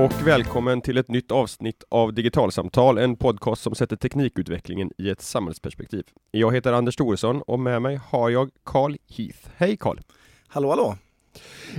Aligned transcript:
och 0.00 0.26
välkommen 0.26 0.80
till 0.80 0.98
ett 0.98 1.08
nytt 1.08 1.30
avsnitt 1.30 1.84
av 1.88 2.14
Digitalsamtal, 2.14 2.98
en 2.98 3.16
podcast 3.16 3.62
som 3.62 3.74
sätter 3.74 3.96
teknikutvecklingen 3.96 4.90
i 4.98 5.10
ett 5.10 5.20
samhällsperspektiv. 5.20 6.04
Jag 6.30 6.54
heter 6.54 6.72
Anders 6.72 6.96
Thoresson 6.96 7.42
och 7.42 7.60
med 7.60 7.82
mig 7.82 8.00
har 8.06 8.30
jag 8.30 8.50
Carl 8.64 8.96
Heath. 9.16 9.38
Hej 9.56 9.76
Carl! 9.76 10.00
Hallå 10.48 10.70
hallå! 10.70 10.96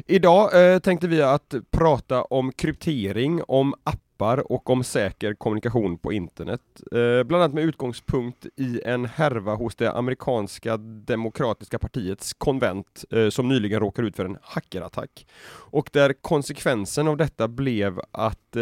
Idag 0.08 0.74
eh, 0.74 0.80
tänkte 0.80 1.08
vi 1.08 1.22
att 1.22 1.54
prata 1.72 2.24
om 2.24 2.52
kryptering, 2.52 3.42
om 3.48 3.74
appar 4.22 4.52
och 4.52 4.70
om 4.70 4.84
säker 4.84 5.34
kommunikation 5.34 5.98
på 5.98 6.14
internet. 6.14 6.62
Eh, 6.92 7.24
bland 7.24 7.44
annat 7.44 7.54
med 7.54 7.64
utgångspunkt 7.64 8.46
i 8.58 8.82
en 8.86 9.06
härva 9.06 9.56
hos 9.56 9.76
det 9.76 9.92
amerikanska 9.92 10.78
demokratiska 10.78 11.80
partiets 11.80 12.34
konvent 12.34 13.06
eh, 13.12 13.30
som 13.30 13.48
nyligen 13.48 13.80
råkade 13.80 14.08
ut 14.08 14.16
för 14.16 14.26
en 14.26 14.38
hackerattack. 14.42 15.28
Och 15.72 15.90
där 15.94 16.14
konsekvensen 16.14 17.08
av 17.08 17.18
detta 17.18 17.48
blev 17.48 18.00
att 18.12 18.56
eh, 18.56 18.62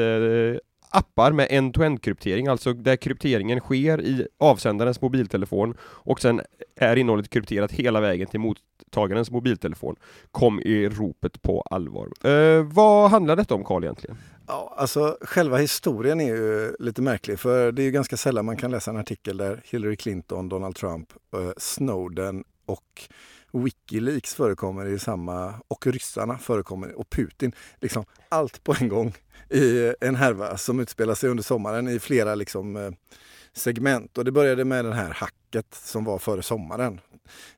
appar 0.89 1.31
med 1.31 1.48
end-to-end 1.49 2.02
kryptering, 2.02 2.48
alltså 2.48 2.73
där 2.73 2.95
krypteringen 2.95 3.59
sker 3.59 4.02
i 4.02 4.27
avsändarens 4.38 5.02
mobiltelefon 5.02 5.77
och 5.81 6.21
sen 6.21 6.41
är 6.75 6.95
innehållet 6.95 7.29
krypterat 7.29 7.71
hela 7.71 8.02
vägen 8.02 8.27
till 8.27 8.39
mottagarens 8.39 9.31
mobiltelefon, 9.31 9.95
kom 10.31 10.59
i 10.59 10.89
ropet 10.89 11.41
på 11.41 11.62
allvar. 11.62 12.09
Eh, 12.23 12.63
vad 12.63 13.12
handlar 13.12 13.35
detta 13.35 13.55
om 13.55 13.63
Carl 13.63 13.84
egentligen? 13.84 14.17
Ja, 14.48 14.75
alltså 14.77 15.17
själva 15.21 15.57
historien 15.57 16.21
är 16.21 16.35
ju 16.35 16.75
lite 16.79 17.01
märklig 17.01 17.40
för 17.40 17.71
det 17.71 17.81
är 17.81 17.84
ju 17.84 17.91
ganska 17.91 18.17
sällan 18.17 18.45
man 18.45 18.57
kan 18.57 18.71
läsa 18.71 18.91
en 18.91 18.98
artikel 18.98 19.37
där 19.37 19.62
Hillary 19.65 19.96
Clinton, 19.96 20.49
Donald 20.49 20.76
Trump, 20.76 21.13
eh, 21.34 21.51
Snowden 21.57 22.43
och 22.65 23.09
Wikileaks 23.51 24.35
förekommer 24.35 24.85
i 24.85 24.99
samma, 24.99 25.53
och 25.68 25.87
ryssarna 25.87 26.37
förekommer 26.37 26.99
och 26.99 27.09
Putin. 27.09 27.51
Liksom 27.79 28.05
allt 28.29 28.63
på 28.63 28.76
en 28.79 28.90
gång 28.90 29.13
i 29.50 29.94
en 30.02 30.16
härva 30.16 30.58
som 30.58 30.80
utspelar 30.80 31.16
sig 31.16 31.30
under 31.30 31.44
sommaren 31.44 31.88
i 31.88 32.00
flera 32.00 32.36
liksom, 32.36 32.76
eh, 32.76 32.92
segment. 33.54 34.18
Och 34.18 34.26
det 34.26 34.32
började 34.32 34.66
med 34.66 34.86
det 34.86 34.94
här 34.94 35.10
hacket 35.10 35.74
som 35.74 36.04
var 36.04 36.20
före 36.20 36.42
sommaren. 36.42 37.00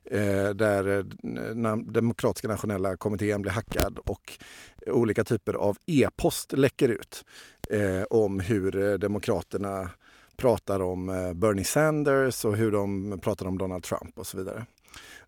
Eh, 0.04 0.48
där 0.48 0.98
eh, 0.98 1.76
Demokratiska 1.76 2.48
nationella 2.48 2.96
kommittén 2.96 3.42
blev 3.42 3.54
hackad 3.54 3.98
och 3.98 4.38
olika 4.86 5.24
typer 5.24 5.54
av 5.54 5.76
e-post 5.86 6.52
läcker 6.52 6.88
ut 6.88 7.24
eh, 7.70 8.02
om 8.10 8.40
hur 8.40 8.76
eh, 8.76 8.94
Demokraterna 8.94 9.90
pratar 10.36 10.80
om 10.80 11.06
Bernie 11.34 11.64
Sanders 11.64 12.44
och 12.44 12.56
hur 12.56 12.72
de 12.72 13.18
pratar 13.22 13.46
om 13.46 13.58
Donald 13.58 13.82
Trump 13.82 14.18
och 14.18 14.26
så 14.26 14.36
vidare. 14.38 14.66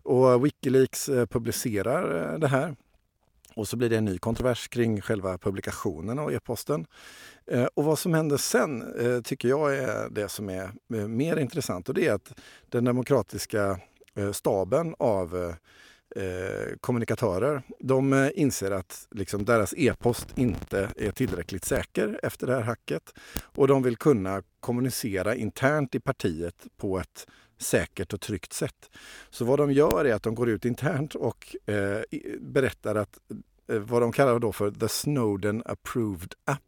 Och 0.03 0.45
Wikileaks 0.45 1.05
publicerar 1.05 2.37
det 2.37 2.47
här 2.47 2.75
och 3.55 3.67
så 3.67 3.77
blir 3.77 3.89
det 3.89 3.97
en 3.97 4.05
ny 4.05 4.17
kontrovers 4.17 4.67
kring 4.67 5.01
själva 5.01 5.37
publikationen 5.37 6.19
av 6.19 6.33
e-posten. 6.33 6.85
Eh, 7.47 7.65
och 7.65 7.83
vad 7.83 7.99
som 7.99 8.13
händer 8.13 8.37
sen 8.37 8.95
eh, 8.99 9.21
tycker 9.21 9.49
jag 9.49 9.77
är 9.77 10.09
det 10.09 10.29
som 10.29 10.49
är 10.49 10.71
eh, 10.93 11.07
mer 11.07 11.37
intressant 11.37 11.89
och 11.89 11.95
det 11.95 12.07
är 12.07 12.13
att 12.13 12.33
den 12.69 12.85
demokratiska 12.85 13.79
staben 14.33 14.95
av 14.99 15.53
kommunikatörer, 16.81 17.61
de 17.79 18.31
inser 18.35 18.71
att 18.71 19.07
liksom 19.11 19.45
deras 19.45 19.73
e-post 19.77 20.27
inte 20.35 20.89
är 20.97 21.11
tillräckligt 21.11 21.65
säker 21.65 22.19
efter 22.23 22.47
det 22.47 22.53
här 22.53 22.61
hacket. 22.61 23.13
Och 23.41 23.67
de 23.67 23.83
vill 23.83 23.97
kunna 23.97 24.43
kommunicera 24.59 25.35
internt 25.35 25.95
i 25.95 25.99
partiet 25.99 26.67
på 26.77 26.99
ett 26.99 27.27
säkert 27.57 28.13
och 28.13 28.21
tryggt 28.21 28.53
sätt. 28.53 28.89
Så 29.29 29.45
vad 29.45 29.59
de 29.59 29.71
gör 29.71 30.05
är 30.05 30.13
att 30.13 30.23
de 30.23 30.35
går 30.35 30.49
ut 30.49 30.65
internt 30.65 31.15
och 31.15 31.55
eh, 31.65 32.01
berättar 32.39 32.95
att 32.95 33.19
eh, 33.71 33.79
vad 33.79 34.01
de 34.01 34.11
kallar 34.11 34.39
då 34.39 34.51
för 34.51 34.71
the 34.71 34.89
Snowden 34.89 35.63
approved 35.65 36.33
app. 36.45 36.61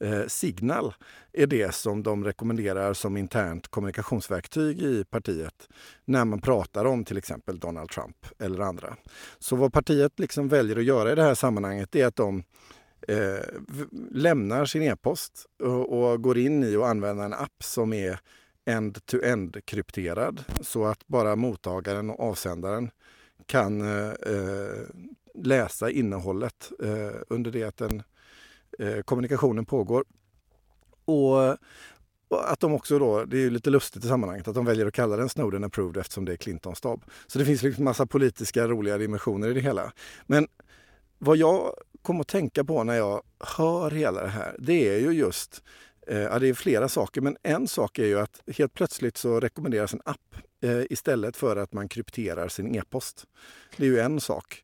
Eh, 0.00 0.26
Signal 0.26 0.94
är 1.32 1.46
det 1.46 1.74
som 1.74 2.02
de 2.02 2.24
rekommenderar 2.24 2.94
som 2.94 3.16
internt 3.16 3.68
kommunikationsverktyg 3.68 4.82
i 4.82 5.04
partiet 5.04 5.68
när 6.04 6.24
man 6.24 6.40
pratar 6.40 6.84
om 6.84 7.04
till 7.04 7.18
exempel 7.18 7.58
Donald 7.58 7.90
Trump 7.90 8.26
eller 8.38 8.60
andra. 8.60 8.96
Så 9.38 9.56
vad 9.56 9.72
partiet 9.72 10.18
liksom 10.18 10.48
väljer 10.48 10.76
att 10.76 10.84
göra 10.84 11.12
i 11.12 11.14
det 11.14 11.22
här 11.22 11.34
sammanhanget 11.34 11.96
är 11.96 12.06
att 12.06 12.16
de 12.16 12.42
eh, 13.08 13.44
lämnar 14.10 14.64
sin 14.64 14.82
e-post 14.82 15.46
och, 15.62 16.12
och 16.12 16.22
går 16.22 16.38
in 16.38 16.64
i 16.64 16.76
och 16.76 16.88
använder 16.88 17.24
en 17.24 17.34
app 17.34 17.62
som 17.62 17.92
är 17.92 18.20
end-to-end 18.66 19.64
krypterad 19.64 20.44
så 20.60 20.84
att 20.84 21.06
bara 21.06 21.36
mottagaren 21.36 22.10
och 22.10 22.20
avsändaren 22.20 22.90
kan 23.46 23.80
eh, 23.80 24.12
läsa 25.34 25.90
innehållet 25.90 26.72
eh, 26.82 27.20
under 27.28 27.50
det 27.50 27.62
att 27.62 27.76
den 27.76 28.02
eh, 28.78 29.00
kommunikationen 29.00 29.64
pågår. 29.64 30.04
Och, 31.04 31.50
och, 32.28 32.52
att 32.52 32.60
de 32.60 32.72
också 32.72 32.98
då, 32.98 33.24
det 33.24 33.36
är 33.36 33.40
ju 33.40 33.50
lite 33.50 33.70
lustigt 33.70 34.04
i 34.04 34.08
sammanhanget, 34.08 34.48
att 34.48 34.54
de 34.54 34.64
väljer 34.64 34.86
att 34.86 34.94
kalla 34.94 35.16
den 35.16 35.28
Snowden 35.28 35.64
approved 35.64 35.96
eftersom 35.96 36.24
det 36.24 36.32
är 36.32 36.36
Clintons 36.36 36.78
stab. 36.78 37.04
Så 37.26 37.38
det 37.38 37.44
finns 37.44 37.62
liksom 37.62 37.84
massa 37.84 38.06
politiska 38.06 38.68
roliga 38.68 38.98
dimensioner 38.98 39.48
i 39.48 39.52
det 39.52 39.60
hela. 39.60 39.92
Men 40.26 40.48
vad 41.18 41.36
jag 41.36 41.74
kom 42.02 42.20
att 42.20 42.28
tänka 42.28 42.64
på 42.64 42.84
när 42.84 42.94
jag 42.94 43.22
hör 43.56 43.90
hela 43.90 44.22
det 44.22 44.28
här, 44.28 44.56
det 44.58 44.88
är 44.88 44.98
ju 44.98 45.10
just 45.10 45.62
Eh, 46.06 46.18
ja, 46.18 46.38
det 46.38 46.48
är 46.48 46.54
flera 46.54 46.88
saker, 46.88 47.20
men 47.20 47.36
en 47.42 47.68
sak 47.68 47.98
är 47.98 48.04
ju 48.04 48.20
att 48.20 48.42
helt 48.56 48.74
plötsligt 48.74 49.16
så 49.16 49.40
rekommenderas 49.40 49.94
en 49.94 50.00
app 50.04 50.36
eh, 50.62 50.82
istället 50.90 51.36
för 51.36 51.56
att 51.56 51.72
man 51.72 51.88
krypterar 51.88 52.48
sin 52.48 52.74
e-post. 52.74 53.24
Det 53.76 53.84
är 53.84 53.88
ju 53.88 53.98
en 53.98 54.20
sak. 54.20 54.62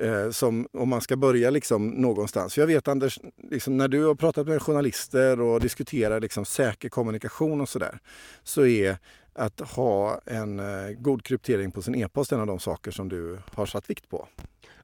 Eh, 0.00 0.30
som 0.30 0.68
om 0.72 0.88
man 0.88 1.00
ska 1.00 1.16
börja 1.16 1.50
liksom 1.50 1.88
någonstans. 1.88 2.58
Jag 2.58 2.66
vet 2.66 2.88
Anders, 2.88 3.18
liksom, 3.50 3.76
när 3.76 3.88
du 3.88 4.04
har 4.04 4.14
pratat 4.14 4.46
med 4.46 4.62
journalister 4.62 5.40
och 5.40 5.60
diskuterar 5.60 6.20
liksom 6.20 6.44
säker 6.44 6.88
kommunikation 6.88 7.60
och 7.60 7.68
sådär, 7.68 7.98
så 8.42 8.66
är 8.66 8.98
att 9.32 9.60
ha 9.60 10.20
en 10.26 10.60
eh, 10.60 10.90
god 10.98 11.22
kryptering 11.22 11.72
på 11.72 11.82
sin 11.82 11.94
e-post 11.94 12.32
en 12.32 12.40
av 12.40 12.46
de 12.46 12.58
saker 12.58 12.90
som 12.90 13.08
du 13.08 13.38
har 13.54 13.66
satt 13.66 13.90
vikt 13.90 14.08
på. 14.08 14.28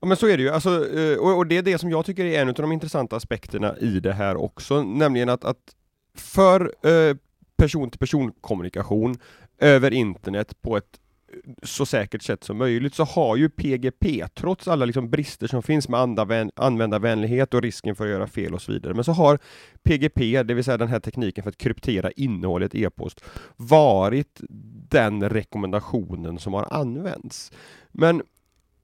Ja 0.01 0.07
men 0.07 0.17
så 0.17 0.27
är 0.27 0.37
det 0.37 0.43
ju, 0.43 0.51
alltså, 0.51 0.97
eh, 0.99 1.19
och 1.19 1.47
det 1.47 1.57
är 1.57 1.63
det 1.63 1.79
som 1.79 1.91
jag 1.91 2.07
tycker 2.07 2.25
är 2.25 2.43
en 2.43 2.49
av 2.49 2.55
de 2.55 2.73
intressanta 2.73 3.17
aspekterna 3.17 3.79
i 3.79 4.01
det 4.01 4.13
här 4.13 4.37
också, 4.37 4.83
nämligen 4.83 5.29
att, 5.29 5.45
att 5.45 5.75
för 6.15 6.75
eh, 6.87 7.17
person 7.57 7.91
till 7.91 7.99
person 7.99 8.33
kommunikation 8.41 9.17
över 9.59 9.91
internet 9.93 10.63
på 10.63 10.77
ett 10.77 11.01
eh, 11.33 11.53
så 11.63 11.87
säkert 11.87 12.23
sätt 12.23 12.45
som 12.45 12.57
möjligt 12.57 12.95
så 12.95 13.05
har 13.05 13.37
ju 13.37 13.49
PGP, 13.49 14.27
trots 14.35 14.69
alla 14.69 14.85
liksom 14.85 15.11
brister 15.11 15.47
som 15.47 15.63
finns 15.63 15.89
med 15.89 16.19
användarvänlighet 16.57 17.55
och 17.55 17.63
risken 17.63 17.97
för 17.97 18.05
att 18.05 18.11
göra 18.11 18.27
fel 18.27 18.55
och 18.55 18.63
så 18.63 18.73
vidare, 18.73 18.95
men 18.95 19.05
så 19.05 19.13
har 19.13 19.39
PGP, 19.83 20.43
det 20.43 20.55
vill 20.55 20.65
säga 20.65 20.79
den 20.79 20.89
här 20.89 21.01
tekniken 21.01 21.43
för 21.43 21.51
att 21.51 21.59
kryptera 21.59 22.11
innehållet 22.11 22.75
i 22.75 22.83
e-post, 22.85 23.25
varit 23.57 24.41
den 24.89 25.31
rekommendationen 25.31 26.39
som 26.39 26.53
har 26.55 26.69
använts. 26.71 27.53
Men 27.89 28.23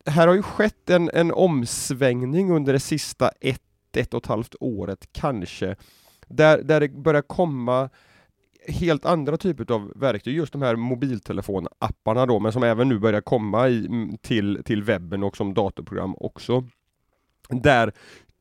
här 0.07 0.27
har 0.27 0.35
ju 0.35 0.43
skett 0.43 0.91
en, 0.91 1.11
en 1.15 1.33
omsvängning 1.33 2.51
under 2.51 2.73
det 2.73 2.81
sista 2.81 3.29
ett, 3.41 3.63
ett 3.97 4.15
och 4.15 4.23
ett 4.23 4.29
halvt 4.29 4.55
året 4.61 5.09
kanske, 5.13 5.77
där, 6.29 6.63
där 6.63 6.81
det 6.81 6.89
börjar 6.89 7.23
komma 7.23 7.91
helt 8.69 9.05
andra 9.05 9.37
typer 9.37 9.75
av 9.75 9.93
verktyg, 9.97 10.37
just 10.37 10.53
de 10.53 10.63
här 10.63 10.77
mobiltelefonapparna 10.77 12.27
då, 12.27 12.39
men 12.39 12.53
som 12.53 12.63
även 12.63 12.89
nu 12.89 12.99
börjar 12.99 13.21
komma 13.21 13.69
i, 13.69 13.89
till, 14.23 14.63
till 14.65 14.83
webben 14.83 15.23
och 15.23 15.37
som 15.37 15.55
datorprogram 15.55 16.15
också. 16.19 16.65
Där 17.49 17.93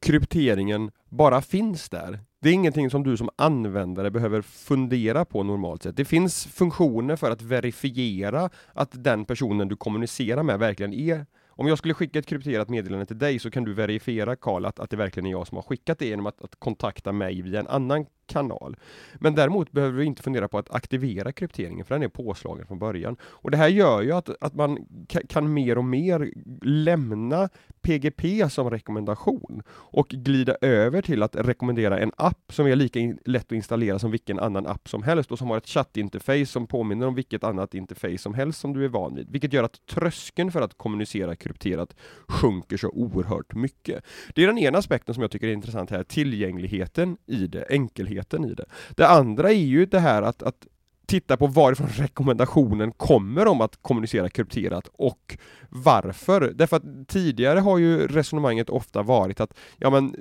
krypteringen 0.01 0.91
bara 1.09 1.41
finns 1.41 1.89
där. 1.89 2.19
Det 2.41 2.49
är 2.49 2.53
ingenting 2.53 2.89
som 2.89 3.03
du 3.03 3.17
som 3.17 3.29
användare 3.35 4.11
behöver 4.11 4.41
fundera 4.41 5.25
på 5.25 5.43
normalt 5.43 5.83
sett. 5.83 5.97
Det 5.97 6.05
finns 6.05 6.45
funktioner 6.45 7.15
för 7.15 7.31
att 7.31 7.41
verifiera 7.41 8.49
att 8.73 9.03
den 9.03 9.25
personen 9.25 9.67
du 9.67 9.75
kommunicerar 9.75 10.43
med 10.43 10.59
verkligen 10.59 10.93
är 10.93 11.25
om 11.57 11.67
jag 11.67 11.77
skulle 11.77 11.93
skicka 11.93 12.19
ett 12.19 12.25
krypterat 12.25 12.69
meddelande 12.69 13.05
till 13.05 13.17
dig 13.17 13.39
så 13.39 13.51
kan 13.51 13.63
du 13.63 13.73
verifiera 13.73 14.35
Karl 14.35 14.65
att, 14.65 14.79
att 14.79 14.89
det 14.89 14.97
verkligen 14.97 15.27
är 15.27 15.31
jag 15.31 15.47
som 15.47 15.55
har 15.55 15.63
skickat 15.63 15.99
det 15.99 16.05
genom 16.05 16.25
att, 16.25 16.41
att 16.41 16.55
kontakta 16.59 17.11
mig 17.11 17.41
via 17.41 17.59
en 17.59 17.67
annan 17.67 18.05
kanal. 18.27 18.77
Men 19.15 19.35
däremot 19.35 19.71
behöver 19.71 19.97
vi 19.99 20.05
inte 20.05 20.23
fundera 20.23 20.47
på 20.47 20.57
att 20.57 20.71
aktivera 20.71 21.31
krypteringen 21.31 21.85
för 21.85 21.95
den 21.95 22.03
är 22.03 22.07
påslagen 22.07 22.67
från 22.67 22.79
början. 22.79 23.17
Och 23.23 23.51
det 23.51 23.57
här 23.57 23.67
gör 23.67 24.01
ju 24.01 24.11
att, 24.11 24.29
att 24.43 24.55
man 24.55 24.87
kan 25.29 25.53
mer 25.53 25.77
och 25.77 25.85
mer 25.85 26.31
lämna 26.61 27.49
PGP 27.81 28.49
som 28.49 28.69
rekommendation 28.69 29.63
och 29.69 30.07
glida 30.07 30.55
över 30.61 31.01
till 31.01 31.23
att 31.23 31.35
rekommendera 31.35 31.99
en 31.99 32.11
app 32.17 32.43
som 32.49 32.67
är 32.67 32.75
lika 32.75 32.99
lätt 33.25 33.45
att 33.45 33.51
installera 33.51 33.99
som 33.99 34.11
vilken 34.11 34.39
annan 34.39 34.67
app 34.67 34.89
som 34.89 35.03
helst 35.03 35.31
och 35.31 35.37
som 35.37 35.49
har 35.49 35.57
ett 35.57 35.67
chattinterface 35.67 36.45
som 36.45 36.67
påminner 36.67 37.07
om 37.07 37.15
vilket 37.15 37.43
annat 37.43 37.73
interface 37.73 38.17
som 38.17 38.33
helst 38.33 38.59
som 38.59 38.73
du 38.73 38.85
är 38.85 38.89
van 38.89 39.15
vid. 39.15 39.31
Vilket 39.31 39.53
gör 39.53 39.63
att 39.63 39.85
tröskeln 39.85 40.51
för 40.51 40.61
att 40.61 40.77
kommunicera 40.77 41.35
krypterat 41.35 41.95
sjunker 42.27 42.77
så 42.77 42.89
oerhört 42.89 43.55
mycket. 43.55 44.03
Det 44.35 44.43
är 44.43 44.47
den 44.47 44.57
ena 44.57 44.77
aspekten 44.77 45.13
som 45.13 45.21
jag 45.21 45.31
tycker 45.31 45.47
är 45.47 45.53
intressant 45.53 45.89
här, 45.89 46.03
tillgängligheten 46.03 47.17
i 47.25 47.47
det, 47.47 47.65
enkelheten 47.69 48.16
i 48.45 48.53
det. 48.53 48.65
Det 48.95 49.07
andra 49.07 49.49
är 49.49 49.53
ju 49.53 49.85
det 49.85 49.99
här 49.99 50.21
att, 50.21 50.43
att 50.43 50.67
titta 51.07 51.37
på 51.37 51.47
varifrån 51.47 51.87
rekommendationen 51.87 52.91
kommer 52.91 53.47
om 53.47 53.61
att 53.61 53.79
kommunicera 53.81 54.29
krypterat 54.29 54.89
och 54.93 55.37
varför. 55.69 56.51
Därför 56.55 56.77
att 56.77 57.07
tidigare 57.07 57.59
har 57.59 57.77
ju 57.77 58.07
resonemanget 58.07 58.69
ofta 58.69 59.03
varit 59.03 59.39
att 59.39 59.57
ja 59.77 59.89
men 59.89 60.15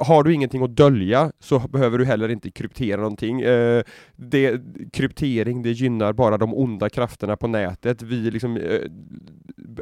har 0.00 0.22
du 0.22 0.34
ingenting 0.34 0.62
att 0.62 0.76
dölja 0.76 1.32
så 1.40 1.58
behöver 1.58 1.98
du 1.98 2.04
heller 2.04 2.28
inte 2.28 2.50
kryptera 2.50 2.96
någonting. 2.96 3.40
Eh, 3.40 3.82
det, 4.16 4.60
kryptering 4.92 5.62
det 5.62 5.70
gynnar 5.70 6.12
bara 6.12 6.38
de 6.38 6.54
onda 6.54 6.88
krafterna 6.88 7.36
på 7.36 7.46
nätet. 7.46 8.02
Vi 8.02 8.30
liksom 8.30 8.56
eh, 8.56 8.80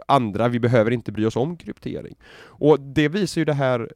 andra, 0.06 0.48
vi 0.48 0.60
behöver 0.60 0.90
inte 0.90 1.12
bry 1.12 1.26
oss 1.26 1.36
om 1.36 1.56
kryptering. 1.56 2.14
Och 2.42 2.80
det 2.80 3.08
visar 3.08 3.40
ju 3.40 3.44
det 3.44 3.52
här, 3.52 3.90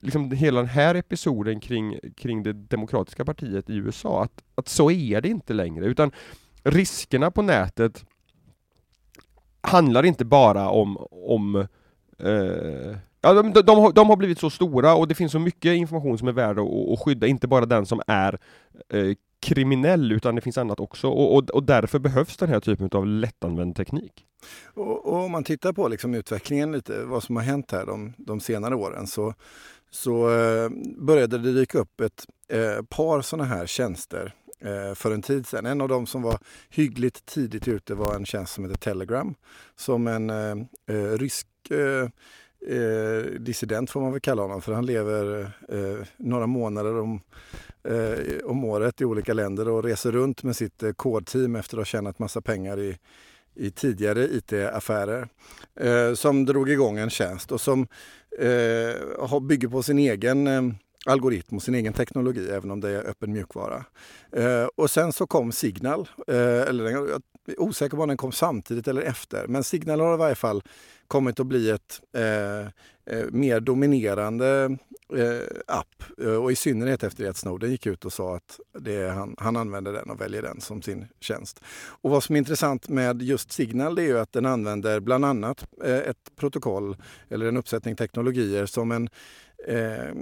liksom 0.00 0.30
hela 0.30 0.60
den 0.60 0.68
här 0.68 0.94
episoden 0.94 1.60
kring, 1.60 1.98
kring 2.16 2.42
det 2.42 2.52
demokratiska 2.52 3.24
partiet 3.24 3.70
i 3.70 3.76
USA, 3.76 4.22
att, 4.22 4.42
att 4.54 4.68
så 4.68 4.90
är 4.90 5.20
det 5.20 5.28
inte 5.28 5.52
längre, 5.52 5.84
utan 5.94 6.12
riskerna 6.62 7.30
på 7.30 7.42
nätet 7.42 8.04
handlar 9.60 10.04
inte 10.04 10.24
bara 10.24 10.68
om, 10.68 11.06
om 11.10 11.56
eh, 12.18 12.96
Ja, 13.24 13.32
de, 13.32 13.52
de, 13.52 13.92
de, 13.94 14.08
har, 14.08 14.16
blivit 14.16 14.38
så 14.38 14.50
stora 14.50 14.94
och 14.94 15.08
det 15.08 15.14
finns 15.14 15.32
så 15.32 15.38
mycket 15.38 15.76
information 15.76 16.18
som 16.18 16.28
är 16.28 16.32
värd 16.32 16.58
att, 16.58 16.92
att 16.92 17.00
skydda, 17.00 17.26
inte 17.26 17.48
bara 17.48 17.66
den 17.66 17.86
som 17.86 18.00
är 18.06 18.38
eh, 18.88 19.14
kriminell 19.40 20.12
utan 20.12 20.34
det 20.34 20.40
finns 20.40 20.58
annat 20.58 20.80
också 20.80 21.08
och, 21.08 21.36
och, 21.36 21.50
och, 21.50 21.62
därför 21.62 21.98
behövs 21.98 22.36
den 22.36 22.48
här 22.48 22.60
typen 22.60 22.88
av 22.92 23.06
lättanvänd 23.06 23.76
teknik. 23.76 24.24
Och, 24.74 25.06
och 25.06 25.24
om 25.24 25.32
man 25.32 25.44
tittar 25.44 25.72
på 25.72 25.88
liksom 25.88 26.14
utvecklingen 26.14 26.72
lite, 26.72 27.04
vad 27.04 27.22
som 27.22 27.36
har 27.36 27.42
hänt 27.42 27.72
här 27.72 27.86
de, 27.86 28.12
de 28.18 28.40
senare 28.40 28.74
åren 28.74 29.06
så, 29.06 29.34
så 29.90 30.38
eh, 30.38 30.70
började 30.98 31.38
det 31.38 31.52
dyka 31.52 31.78
upp 31.78 32.00
ett 32.00 32.26
eh, 32.48 32.84
par 32.84 33.20
sådana 33.20 33.44
här 33.44 33.66
tjänster 33.66 34.34
Eh, 34.64 34.94
för 34.94 35.10
en 35.10 35.22
tid 35.22 35.46
sedan. 35.46 35.66
En 35.66 35.80
av 35.80 35.88
dem 35.88 36.06
som 36.06 36.22
var 36.22 36.38
hyggligt 36.70 37.26
tidigt 37.26 37.68
ute 37.68 37.94
var 37.94 38.14
en 38.14 38.26
tjänst 38.26 38.52
som 38.52 38.64
heter 38.64 38.78
Telegram 38.78 39.34
som 39.76 40.06
en 40.06 40.30
eh, 40.30 40.56
eh, 40.86 41.18
rysk 41.18 41.46
eh, 41.70 42.08
eh, 42.76 43.24
dissident 43.38 43.90
får 43.90 44.00
man 44.00 44.12
väl 44.12 44.20
kalla 44.20 44.42
honom 44.42 44.62
för 44.62 44.72
han 44.72 44.86
lever 44.86 45.42
eh, 45.68 46.06
några 46.16 46.46
månader 46.46 47.00
om, 47.00 47.20
eh, 47.88 48.44
om 48.44 48.64
året 48.64 49.00
i 49.00 49.04
olika 49.04 49.32
länder 49.32 49.68
och 49.68 49.84
reser 49.84 50.12
runt 50.12 50.42
med 50.42 50.56
sitt 50.56 50.82
eh, 50.82 50.92
kodteam 50.92 51.56
efter 51.56 51.76
att 51.76 51.80
ha 51.80 51.84
tjänat 51.84 52.18
massa 52.18 52.40
pengar 52.40 52.80
i, 52.80 52.98
i 53.54 53.70
tidigare 53.70 54.24
IT-affärer. 54.24 55.28
Eh, 55.80 56.14
som 56.14 56.44
drog 56.44 56.70
igång 56.70 56.98
en 56.98 57.10
tjänst 57.10 57.52
och 57.52 57.60
som 57.60 57.86
eh, 58.38 59.40
bygger 59.40 59.68
på 59.68 59.82
sin 59.82 59.98
egen 59.98 60.46
eh, 60.46 60.62
algoritm 61.06 61.56
och 61.56 61.62
sin 61.62 61.74
egen 61.74 61.92
teknologi, 61.92 62.48
även 62.50 62.70
om 62.70 62.80
det 62.80 62.90
är 62.90 63.08
öppen 63.08 63.32
mjukvara. 63.32 63.84
Eh, 64.32 64.64
och 64.76 64.90
sen 64.90 65.12
så 65.12 65.26
kom 65.26 65.52
Signal, 65.52 66.08
eh, 66.26 66.36
eller 66.36 66.90
jag 66.90 67.10
är 67.10 67.20
osäker 67.58 67.96
på 67.96 68.02
om 68.02 68.08
den 68.08 68.16
kom 68.16 68.32
samtidigt 68.32 68.88
eller 68.88 69.02
efter, 69.02 69.46
men 69.46 69.64
Signal 69.64 70.00
har 70.00 70.14
i 70.14 70.16
varje 70.16 70.34
fall 70.34 70.62
kommit 71.08 71.40
att 71.40 71.46
bli 71.46 71.70
ett 71.70 72.00
eh, 72.12 72.66
eh 73.06 73.26
mer 73.30 73.60
dominerande 73.60 74.76
eh, 75.16 75.76
app. 75.76 76.02
Eh, 76.22 76.34
och 76.34 76.52
i 76.52 76.56
synnerhet 76.56 77.02
efter 77.02 77.30
att 77.30 77.36
Snowden 77.36 77.70
gick 77.70 77.86
ut 77.86 78.04
och 78.04 78.12
sa 78.12 78.36
att 78.36 78.60
det 78.80 79.08
han, 79.08 79.34
han 79.38 79.56
använder 79.56 79.92
den 79.92 80.10
och 80.10 80.20
väljer 80.20 80.42
den 80.42 80.60
som 80.60 80.82
sin 80.82 81.06
tjänst. 81.20 81.60
Och 81.86 82.10
vad 82.10 82.22
som 82.22 82.34
är 82.34 82.38
intressant 82.38 82.88
med 82.88 83.22
just 83.22 83.52
Signal 83.52 83.98
är 83.98 84.02
ju 84.02 84.18
att 84.18 84.32
den 84.32 84.46
använder 84.46 85.00
bland 85.00 85.24
annat 85.24 85.66
eh, 85.84 85.96
ett 85.96 86.36
protokoll 86.36 86.96
eller 87.28 87.46
en 87.46 87.56
uppsättning 87.56 87.96
teknologier 87.96 88.66
som 88.66 88.92
en 88.92 89.08
Eh, 89.68 90.14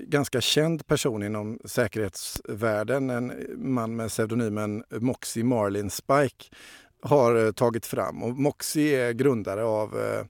ganska 0.00 0.40
känd 0.40 0.86
person 0.86 1.22
inom 1.22 1.58
säkerhetsvärlden, 1.64 3.10
en 3.10 3.32
man 3.56 3.96
med 3.96 4.08
pseudonymen 4.08 4.84
Moxie 4.90 5.44
Marlin 5.44 5.90
Spike, 5.90 6.44
har 7.02 7.46
eh, 7.46 7.52
tagit 7.52 7.86
fram. 7.86 8.22
Och 8.22 8.36
Moxie 8.36 9.08
är 9.08 9.12
grundare 9.12 9.64
av 9.64 9.98
eh, 9.98 10.24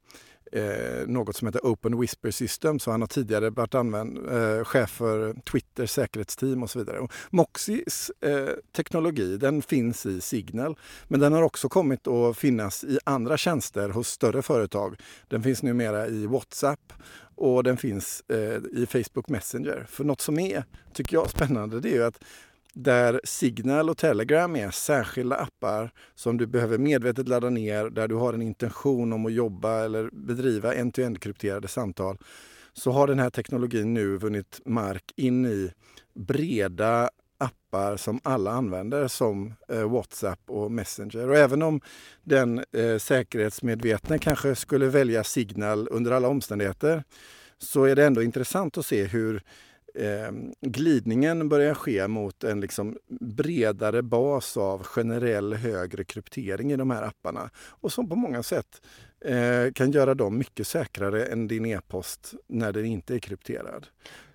eh, 0.52 1.06
något 1.06 1.36
som 1.36 1.48
heter 1.48 1.60
Open 1.60 2.00
Whisper 2.00 2.30
System. 2.30 2.78
Så 2.78 2.90
han 2.90 3.00
har 3.00 3.08
tidigare 3.08 3.50
varit 3.50 3.74
använd, 3.74 4.18
eh, 4.18 4.64
chef 4.64 4.90
för 4.90 5.34
Twitter 5.34 5.86
säkerhetsteam 5.86 6.62
och 6.62 6.70
så 6.70 6.78
vidare. 6.78 6.98
Och 6.98 7.12
Moxies 7.30 8.10
eh, 8.20 8.48
teknologi 8.72 9.36
den 9.36 9.62
finns 9.62 10.06
i 10.06 10.20
Signal 10.20 10.78
men 11.08 11.20
den 11.20 11.32
har 11.32 11.42
också 11.42 11.68
kommit 11.68 12.06
att 12.06 12.38
finnas 12.38 12.84
i 12.84 12.98
andra 13.04 13.36
tjänster 13.36 13.88
hos 13.88 14.08
större 14.08 14.42
företag. 14.42 14.96
Den 15.28 15.42
finns 15.42 15.62
numera 15.62 16.06
i 16.06 16.26
WhatsApp 16.26 16.92
och 17.34 17.64
den 17.64 17.76
finns 17.76 18.22
eh, 18.28 18.60
i 18.72 18.86
Facebook 18.86 19.28
Messenger. 19.28 19.86
För 19.88 20.04
något 20.04 20.20
som 20.20 20.38
är, 20.38 20.64
tycker 20.92 21.16
jag, 21.16 21.30
spännande 21.30 21.80
det 21.80 21.88
är 21.88 21.94
ju 21.94 22.04
att 22.04 22.24
där 22.74 23.20
Signal 23.24 23.90
och 23.90 23.96
Telegram 23.96 24.56
är 24.56 24.70
särskilda 24.70 25.36
appar 25.36 25.90
som 26.14 26.36
du 26.36 26.46
behöver 26.46 26.78
medvetet 26.78 27.28
ladda 27.28 27.50
ner 27.50 27.90
där 27.90 28.08
du 28.08 28.14
har 28.14 28.32
en 28.32 28.42
intention 28.42 29.12
om 29.12 29.26
att 29.26 29.32
jobba 29.32 29.84
eller 29.84 30.10
bedriva 30.12 30.74
end-to-end 30.74 31.20
krypterade 31.20 31.68
samtal 31.68 32.18
så 32.72 32.90
har 32.90 33.06
den 33.06 33.18
här 33.18 33.30
teknologin 33.30 33.94
nu 33.94 34.16
vunnit 34.16 34.60
mark 34.64 35.12
in 35.16 35.46
i 35.46 35.72
breda 36.14 37.10
appar 37.38 37.96
som 37.96 38.20
alla 38.22 38.50
använder 38.50 39.08
som 39.08 39.54
eh, 39.68 39.90
Whatsapp 39.90 40.40
och 40.46 40.72
Messenger. 40.72 41.28
Och 41.28 41.36
även 41.36 41.62
om 41.62 41.80
den 42.24 42.64
eh, 42.72 42.98
säkerhetsmedvetna 42.98 44.18
kanske 44.18 44.54
skulle 44.54 44.86
välja 44.86 45.24
Signal 45.24 45.88
under 45.90 46.12
alla 46.12 46.28
omständigheter 46.28 47.04
så 47.58 47.84
är 47.84 47.96
det 47.96 48.04
ändå 48.04 48.22
intressant 48.22 48.78
att 48.78 48.86
se 48.86 49.04
hur 49.04 49.42
eh, 49.94 50.32
glidningen 50.60 51.48
börjar 51.48 51.74
ske 51.74 52.08
mot 52.08 52.44
en 52.44 52.60
liksom 52.60 52.98
bredare 53.20 54.02
bas 54.02 54.56
av 54.56 54.82
generell 54.82 55.54
högre 55.54 56.04
kryptering 56.04 56.72
i 56.72 56.76
de 56.76 56.90
här 56.90 57.02
apparna 57.02 57.50
och 57.56 57.92
som 57.92 58.08
på 58.08 58.16
många 58.16 58.42
sätt 58.42 58.82
eh, 59.24 59.72
kan 59.74 59.90
göra 59.90 60.14
dem 60.14 60.38
mycket 60.38 60.66
säkrare 60.66 61.24
än 61.24 61.48
din 61.48 61.66
e-post 61.66 62.34
när 62.46 62.72
den 62.72 62.84
inte 62.84 63.14
är 63.14 63.18
krypterad. 63.18 63.86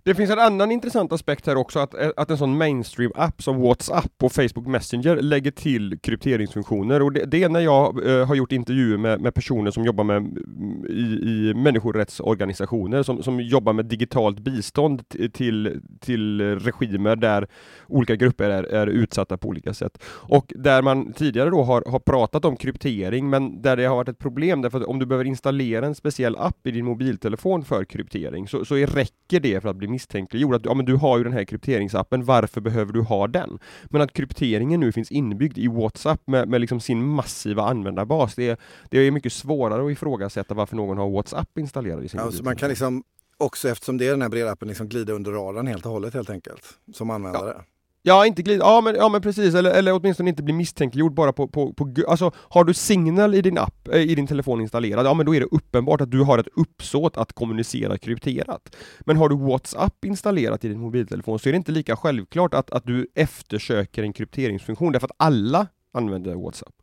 Det 0.05 0.15
finns 0.15 0.29
en 0.29 0.39
annan 0.39 0.71
intressant 0.71 1.11
aspekt 1.11 1.47
här 1.47 1.55
också, 1.55 1.79
att, 1.79 1.95
att 1.95 2.31
en 2.31 2.37
sån 2.37 2.57
mainstream-app 2.61 3.41
som 3.41 3.61
WhatsApp 3.61 4.23
och 4.23 4.31
Facebook 4.31 4.67
Messenger 4.67 5.15
lägger 5.15 5.51
till 5.51 5.99
krypteringsfunktioner. 5.99 7.01
Och 7.01 7.11
det, 7.11 7.25
det 7.25 7.43
är 7.43 7.49
när 7.49 7.59
jag 7.59 8.09
eh, 8.09 8.27
har 8.27 8.35
gjort 8.35 8.51
intervjuer 8.51 8.97
med, 8.97 9.21
med, 9.21 9.33
personer 9.33 9.71
som 9.71 9.85
jobbar 9.85 10.03
med 10.03 10.17
mm, 10.17 10.85
i, 10.89 11.01
i 11.01 11.53
människorättsorganisationer 11.53 13.03
som, 13.03 13.23
som 13.23 13.41
jobbar 13.41 13.73
med 13.73 13.85
digitalt 13.85 14.39
bistånd 14.39 15.03
till, 15.33 15.81
till 15.99 16.41
regimer 16.59 17.15
där 17.15 17.47
olika 17.87 18.15
grupper 18.15 18.49
är, 18.49 18.63
är 18.63 18.87
utsatta 18.87 19.37
på 19.37 19.47
olika 19.47 19.73
sätt. 19.73 20.03
Och 20.07 20.53
där 20.55 20.81
man 20.81 21.13
tidigare 21.13 21.49
då 21.49 21.63
har, 21.63 21.83
har 21.87 21.99
pratat 21.99 22.45
om 22.45 22.57
kryptering, 22.57 23.29
men 23.29 23.61
där 23.61 23.77
det 23.77 23.85
har 23.85 23.95
varit 23.95 24.09
ett 24.09 24.19
problem 24.19 24.61
därför 24.61 24.81
att 24.81 24.87
om 24.87 24.99
du 24.99 25.05
behöver 25.05 25.25
installera 25.25 25.85
en 25.85 25.95
speciell 25.95 26.35
app 26.35 26.67
i 26.67 26.71
din 26.71 26.85
mobiltelefon 26.85 27.63
för 27.63 27.85
kryptering 27.85 28.47
så, 28.47 28.65
så 28.65 28.75
räcker 28.75 29.39
det 29.39 29.61
för 29.61 29.69
att 29.69 29.75
bli 29.75 29.94
misstänkliggjord. 29.95 30.55
Att 30.55 30.65
ja, 30.65 30.73
men 30.73 30.85
du 30.85 30.95
har 30.95 31.17
ju 31.17 31.23
den 31.23 31.33
här 31.33 31.43
krypteringsappen, 31.43 32.25
varför 32.25 32.61
behöver 32.61 32.93
du 32.93 33.01
ha 33.01 33.27
den? 33.27 33.59
Men 33.85 34.01
att 34.01 34.13
krypteringen 34.13 34.79
nu 34.79 34.91
finns 34.91 35.11
inbyggd 35.11 35.57
i 35.57 35.67
WhatsApp 35.67 36.27
med, 36.27 36.49
med 36.49 36.61
liksom 36.61 36.79
sin 36.79 37.05
massiva 37.07 37.63
användarbas, 37.63 38.35
det 38.35 38.49
är, 38.49 38.57
det 38.89 38.97
är 38.97 39.11
mycket 39.11 39.33
svårare 39.33 39.85
att 39.85 39.91
ifrågasätta 39.91 40.53
varför 40.53 40.75
någon 40.75 40.97
har 40.97 41.09
WhatsApp 41.09 41.57
installerad 41.57 42.03
i 42.03 42.09
sin 42.09 42.19
ja, 42.19 42.31
Man 42.43 42.55
kan 42.55 42.69
liksom 42.69 43.03
också 43.37 43.69
eftersom 43.69 43.97
det 43.97 44.07
är 44.07 44.11
den 44.11 44.21
här 44.21 44.29
breda 44.29 44.51
appen 44.51 44.67
liksom 44.67 44.87
glida 44.87 45.13
under 45.13 45.31
radarn 45.31 45.67
helt 45.67 45.85
och 45.85 45.91
hållet 45.91 46.13
helt 46.13 46.29
enkelt 46.29 46.77
som 46.93 47.09
användare. 47.09 47.53
Ja. 47.57 47.63
Ja, 48.07 48.25
inte 48.25 48.41
glida, 48.41 48.65
ja 48.65 48.81
men, 48.81 48.95
ja 48.95 49.09
men 49.09 49.21
precis, 49.21 49.55
eller, 49.55 49.71
eller 49.71 49.93
åtminstone 49.93 50.29
inte 50.29 50.43
bli 50.43 50.53
misstänkliggjord 50.53 51.13
bara 51.13 51.33
på, 51.33 51.47
på, 51.47 51.73
på, 51.73 51.93
alltså 52.07 52.31
har 52.37 52.63
du 52.63 52.73
Signal 52.73 53.35
i 53.35 53.41
din 53.41 53.57
app, 53.57 53.87
eh, 53.87 54.01
i 54.01 54.15
din 54.15 54.27
telefon 54.27 54.61
installerad, 54.61 55.05
ja 55.05 55.13
men 55.13 55.25
då 55.25 55.35
är 55.35 55.39
det 55.39 55.45
uppenbart 55.51 56.01
att 56.01 56.11
du 56.11 56.21
har 56.21 56.37
ett 56.37 56.47
uppsåt 56.55 57.17
att 57.17 57.33
kommunicera 57.33 57.97
krypterat. 57.97 58.75
Men 58.99 59.17
har 59.17 59.29
du 59.29 59.35
WhatsApp 59.35 60.05
installerat 60.05 60.65
i 60.65 60.67
din 60.67 60.79
mobiltelefon 60.79 61.39
så 61.39 61.49
är 61.49 61.53
det 61.53 61.57
inte 61.57 61.71
lika 61.71 61.95
självklart 61.95 62.53
att, 62.53 62.71
att 62.71 62.85
du 62.85 63.07
eftersöker 63.15 64.03
en 64.03 64.13
krypteringsfunktion, 64.13 64.91
därför 64.91 65.07
att 65.07 65.15
alla 65.17 65.67
använder 65.93 66.35
WhatsApp. 66.35 66.73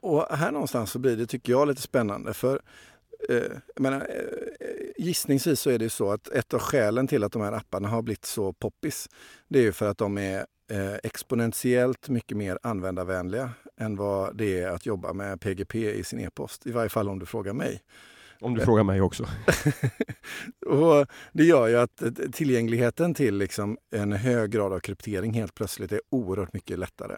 Och 0.00 0.26
här 0.30 0.52
någonstans 0.52 0.90
så 0.90 0.98
blir 0.98 1.16
det, 1.16 1.26
tycker 1.26 1.52
jag, 1.52 1.68
lite 1.68 1.82
spännande, 1.82 2.34
för 2.34 2.60
eh, 3.28 3.56
menar, 3.76 4.00
eh, 4.00 5.04
gissningsvis 5.04 5.60
så 5.60 5.70
är 5.70 5.78
det 5.78 5.90
så 5.90 6.12
att 6.12 6.28
ett 6.28 6.54
av 6.54 6.60
skälen 6.60 7.06
till 7.06 7.24
att 7.24 7.32
de 7.32 7.42
här 7.42 7.52
apparna 7.52 7.88
har 7.88 8.02
blivit 8.02 8.24
så 8.24 8.52
poppis, 8.52 9.08
det 9.48 9.58
är 9.58 9.62
ju 9.62 9.72
för 9.72 9.90
att 9.90 9.98
de 9.98 10.18
är 10.18 10.46
eh, 10.70 10.94
exponentiellt 11.02 12.08
mycket 12.08 12.36
mer 12.36 12.58
användarvänliga 12.62 13.50
än 13.76 13.96
vad 13.96 14.36
det 14.36 14.60
är 14.60 14.68
att 14.68 14.86
jobba 14.86 15.12
med 15.12 15.40
PGP 15.40 15.92
i 15.92 16.04
sin 16.04 16.20
e-post. 16.20 16.66
I 16.66 16.72
varje 16.72 16.88
fall 16.88 17.08
om 17.08 17.18
du 17.18 17.26
frågar 17.26 17.52
mig. 17.52 17.82
Om 18.40 18.54
du 18.54 18.60
frågar 18.60 18.84
mig 18.84 19.00
också. 19.00 19.26
och 20.66 21.06
det 21.32 21.44
gör 21.44 21.68
ju 21.68 21.76
att 21.76 22.02
tillgängligheten 22.32 23.14
till 23.14 23.36
liksom 23.36 23.78
en 23.90 24.12
hög 24.12 24.50
grad 24.50 24.72
av 24.72 24.80
kryptering 24.80 25.34
helt 25.34 25.54
plötsligt 25.54 25.92
är 25.92 26.00
oerhört 26.10 26.52
mycket 26.52 26.78
lättare. 26.78 27.16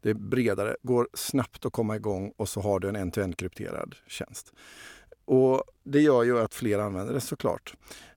Det 0.00 0.10
är 0.10 0.14
bredare, 0.14 0.76
går 0.82 1.08
snabbt 1.14 1.66
att 1.66 1.72
komma 1.72 1.96
igång 1.96 2.32
och 2.36 2.48
så 2.48 2.60
har 2.60 2.80
du 2.80 2.88
en 2.88 2.96
en-to-en 2.96 3.32
krypterad 3.32 3.94
tjänst 4.06 4.52
och 5.24 5.64
det 5.84 6.00
gör 6.00 6.22
ju 6.22 6.38
att 6.38 6.54
fler 6.54 6.78
använder 6.78 7.14
det 7.14 7.20
såklart. 7.20 7.74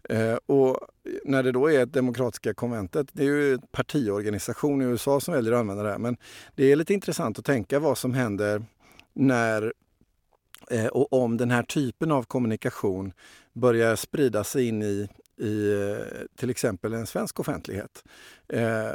Eh, 0.10 0.36
och 0.46 0.80
när 1.26 1.44
det 1.44 1.52
då 1.52 1.72
är 1.72 1.86
demokratiska 1.86 2.54
konventet, 2.54 3.08
det 3.14 3.24
är 3.24 3.28
ju 3.28 3.54
en 3.54 3.62
partiorganisation 3.72 4.82
i 4.82 4.86
USA 4.86 5.20
som 5.20 5.34
väljer 5.34 5.54
att 5.54 5.60
använda 5.60 5.84
det 5.84 5.90
här. 5.90 5.98
Men 5.98 6.18
det 6.56 6.72
är 6.72 6.76
lite 6.76 6.94
intressant 6.94 7.40
att 7.40 7.46
tänka 7.46 7.80
vad 7.80 7.98
som 7.98 8.14
händer 8.14 8.66
när 9.14 9.74
eh, 10.72 10.86
och 10.86 11.14
om 11.14 11.38
den 11.38 11.52
här 11.52 11.64
typen 11.64 12.12
av 12.12 12.24
kommunikation 12.24 13.14
börjar 13.54 13.96
sprida 13.96 14.44
sig 14.44 14.68
in 14.68 14.82
i 14.82 15.08
i 15.38 15.72
eh, 15.72 16.26
till 16.36 16.50
exempel 16.50 16.94
en 16.94 17.08
svensk 17.08 17.40
offentlighet. 17.40 18.04
Eh, 18.48 18.92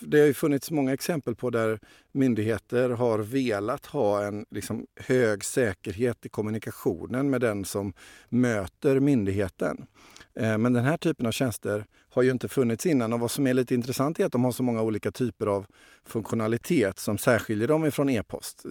det 0.00 0.20
har 0.20 0.26
ju 0.26 0.34
funnits 0.34 0.70
många 0.70 0.92
exempel 0.92 1.34
på 1.34 1.50
där 1.50 1.80
myndigheter 2.12 2.90
har 2.90 3.18
velat 3.18 3.86
ha 3.86 4.24
en 4.24 4.46
liksom, 4.50 4.86
hög 4.96 5.44
säkerhet 5.44 6.26
i 6.26 6.28
kommunikationen 6.28 7.30
med 7.30 7.40
den 7.40 7.64
som 7.64 7.92
möter 8.28 9.00
myndigheten. 9.00 9.86
Eh, 10.34 10.58
men 10.58 10.72
den 10.72 10.84
här 10.84 10.96
typen 10.96 11.26
av 11.26 11.32
tjänster 11.32 11.86
har 12.10 12.22
ju 12.22 12.30
inte 12.30 12.48
funnits 12.48 12.86
innan 12.86 13.12
och 13.12 13.20
vad 13.20 13.30
som 13.30 13.46
är 13.46 13.54
lite 13.54 13.74
intressant 13.74 14.20
är 14.20 14.26
att 14.26 14.32
de 14.32 14.44
har 14.44 14.52
så 14.52 14.62
många 14.62 14.82
olika 14.82 15.10
typer 15.10 15.46
av 15.46 15.66
funktionalitet 16.04 16.98
som 16.98 17.18
särskiljer 17.18 17.68
dem 17.68 17.84
ifrån 17.84 18.08
e-post. 18.08 18.64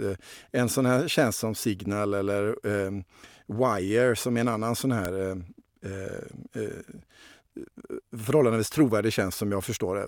En 0.51 0.69
sån 0.69 0.86
här 0.86 1.07
tjänst 1.07 1.39
som 1.39 1.55
Signal 1.55 2.13
eller 2.13 2.55
Wire 3.48 4.15
som 4.15 4.38
är 4.38 4.41
en 4.41 4.48
annan 4.48 4.75
sån 4.75 4.91
här 4.91 5.43
eh, 5.81 6.61
eh, 6.61 6.69
förhållandevis 8.17 8.69
trovärdig 8.69 9.13
tjänst 9.13 9.38
som 9.38 9.51
jag 9.51 9.63
förstår 9.63 9.95
det 9.95 10.07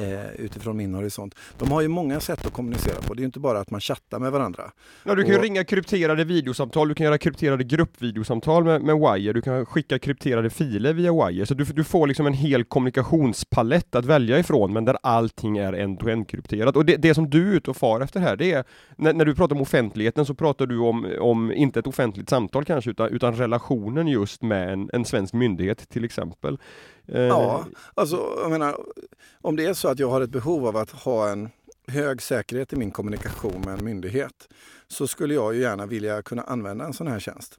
eh, 0.00 0.44
utifrån 0.44 0.76
min 0.76 0.94
horisont. 0.94 1.34
De 1.58 1.72
har 1.72 1.80
ju 1.80 1.88
många 1.88 2.20
sätt 2.20 2.46
att 2.46 2.52
kommunicera 2.52 3.00
på. 3.00 3.14
Det 3.14 3.22
är 3.22 3.24
inte 3.24 3.40
bara 3.40 3.58
att 3.60 3.70
man 3.70 3.80
chattar 3.80 4.18
med 4.18 4.32
varandra. 4.32 4.70
Ja, 5.04 5.14
du 5.14 5.24
kan 5.24 5.36
och... 5.36 5.42
ringa 5.42 5.64
krypterade 5.64 6.24
videosamtal, 6.24 6.88
du 6.88 6.94
kan 6.94 7.04
göra 7.04 7.18
krypterade 7.18 7.64
gruppvideosamtal 7.64 8.64
med, 8.64 8.82
med 8.82 8.96
Wire, 8.96 9.32
du 9.32 9.42
kan 9.42 9.66
skicka 9.66 9.98
krypterade 9.98 10.50
filer 10.50 10.92
via 10.92 11.12
Wire. 11.12 11.46
Så 11.46 11.54
du, 11.54 11.64
du 11.64 11.84
får 11.84 12.06
liksom 12.06 12.26
en 12.26 12.32
hel 12.32 12.64
kommunikationspalett 12.64 13.94
att 13.94 14.04
välja 14.04 14.38
ifrån, 14.38 14.72
men 14.72 14.84
där 14.84 14.96
allting 15.02 15.58
är 15.58 15.72
end-to-end 15.72 16.28
krypterat. 16.28 16.76
Och 16.76 16.84
det, 16.84 16.96
det 16.96 17.14
som 17.14 17.30
du 17.30 17.52
är 17.52 17.56
ute 17.56 17.70
och 17.70 17.76
far 17.76 18.00
efter 18.00 18.20
här, 18.20 18.36
det 18.36 18.52
är 18.52 18.64
när, 18.96 19.12
när, 19.12 19.24
du 19.24 19.34
pratar 19.34 19.56
om 19.56 19.62
offentligheten 19.62 20.26
så 20.26 20.34
pratar 20.34 20.66
du 20.66 20.78
om, 20.78 21.16
om 21.20 21.52
inte 21.52 21.80
ett 21.80 21.86
offentligt 21.86 22.28
samtal 22.28 22.64
kanske, 22.64 22.90
utan, 22.90 23.08
utan 23.08 23.34
relationen 23.34 24.08
just 24.08 24.42
med 24.42 24.72
en, 24.72 24.90
en 24.92 25.04
svensk 25.04 25.34
myndighet 25.34 25.88
till 25.88 26.04
exempel. 26.04 26.58
Ja, 27.12 27.58
eh, 27.58 27.66
alltså 27.94 28.38
jag 28.42 28.50
menar, 28.50 28.76
om 29.40 29.56
det 29.56 29.66
är 29.66 29.74
så 29.74 29.88
att 29.88 29.98
jag 29.98 30.10
har 30.10 30.20
ett 30.20 30.30
behov 30.30 30.66
av 30.66 30.76
att 30.76 30.90
ha 30.90 31.28
en 31.28 31.48
hög 31.86 32.22
säkerhet 32.22 32.72
i 32.72 32.76
min 32.76 32.90
kommunikation 32.90 33.60
med 33.60 33.78
en 33.78 33.84
myndighet 33.84 34.48
så 34.88 35.06
skulle 35.06 35.34
jag 35.34 35.54
ju 35.54 35.60
gärna 35.60 35.86
vilja 35.86 36.22
kunna 36.22 36.42
använda 36.42 36.84
en 36.84 36.92
sån 36.92 37.06
här 37.06 37.18
tjänst. 37.18 37.58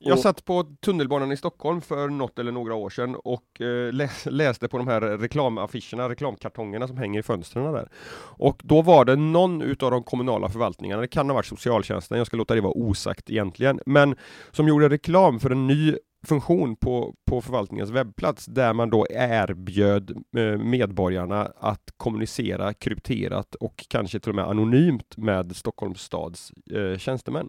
Jag 0.00 0.18
satt 0.18 0.44
på 0.44 0.62
tunnelbanan 0.80 1.32
i 1.32 1.36
Stockholm 1.36 1.80
för 1.80 2.08
något 2.08 2.38
eller 2.38 2.52
några 2.52 2.74
år 2.74 2.90
sedan 2.90 3.14
och 3.14 3.60
eh, 3.60 3.92
läste 4.24 4.68
på 4.68 4.78
de 4.78 4.88
här 4.88 5.00
reklamaffischerna, 5.00 6.08
reklamkartongerna 6.08 6.88
som 6.88 6.96
hänger 6.96 7.20
i 7.20 7.22
fönstren 7.22 7.72
där. 7.72 7.88
Och 8.18 8.60
då 8.64 8.82
var 8.82 9.04
det 9.04 9.16
någon 9.16 9.62
utav 9.62 9.90
de 9.90 10.02
kommunala 10.02 10.48
förvaltningarna, 10.48 11.02
det 11.02 11.08
kan 11.08 11.28
ha 11.28 11.34
varit 11.34 11.46
socialtjänsten, 11.46 12.18
jag 12.18 12.26
ska 12.26 12.36
låta 12.36 12.54
det 12.54 12.60
vara 12.60 12.72
osagt 12.72 13.30
egentligen, 13.30 13.80
men 13.86 14.16
som 14.50 14.68
gjorde 14.68 14.88
reklam 14.88 15.40
för 15.40 15.50
en 15.50 15.66
ny 15.66 15.96
funktion 16.22 16.76
på, 16.76 17.14
på 17.24 17.40
förvaltningens 17.40 17.90
webbplats 17.90 18.46
där 18.46 18.72
man 18.72 18.90
då 18.90 19.06
erbjöd 19.10 20.10
eh, 20.36 20.58
medborgarna 20.58 21.52
att 21.56 21.92
kommunicera 21.96 22.74
krypterat 22.74 23.54
och 23.54 23.86
kanske 23.88 24.20
till 24.20 24.30
och 24.30 24.36
med 24.36 24.44
anonymt 24.44 25.16
med 25.16 25.56
Stockholms 25.56 26.00
stads 26.00 26.52
eh, 26.70 26.98
tjänstemän. 26.98 27.48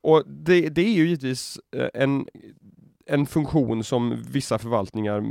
Och 0.00 0.22
det, 0.26 0.68
det 0.68 0.82
är 0.82 0.92
ju 0.92 1.04
givetvis 1.04 1.60
eh, 1.76 1.88
en, 1.94 2.26
en 3.06 3.26
funktion 3.26 3.84
som 3.84 4.22
vissa 4.30 4.58
förvaltningar 4.58 5.24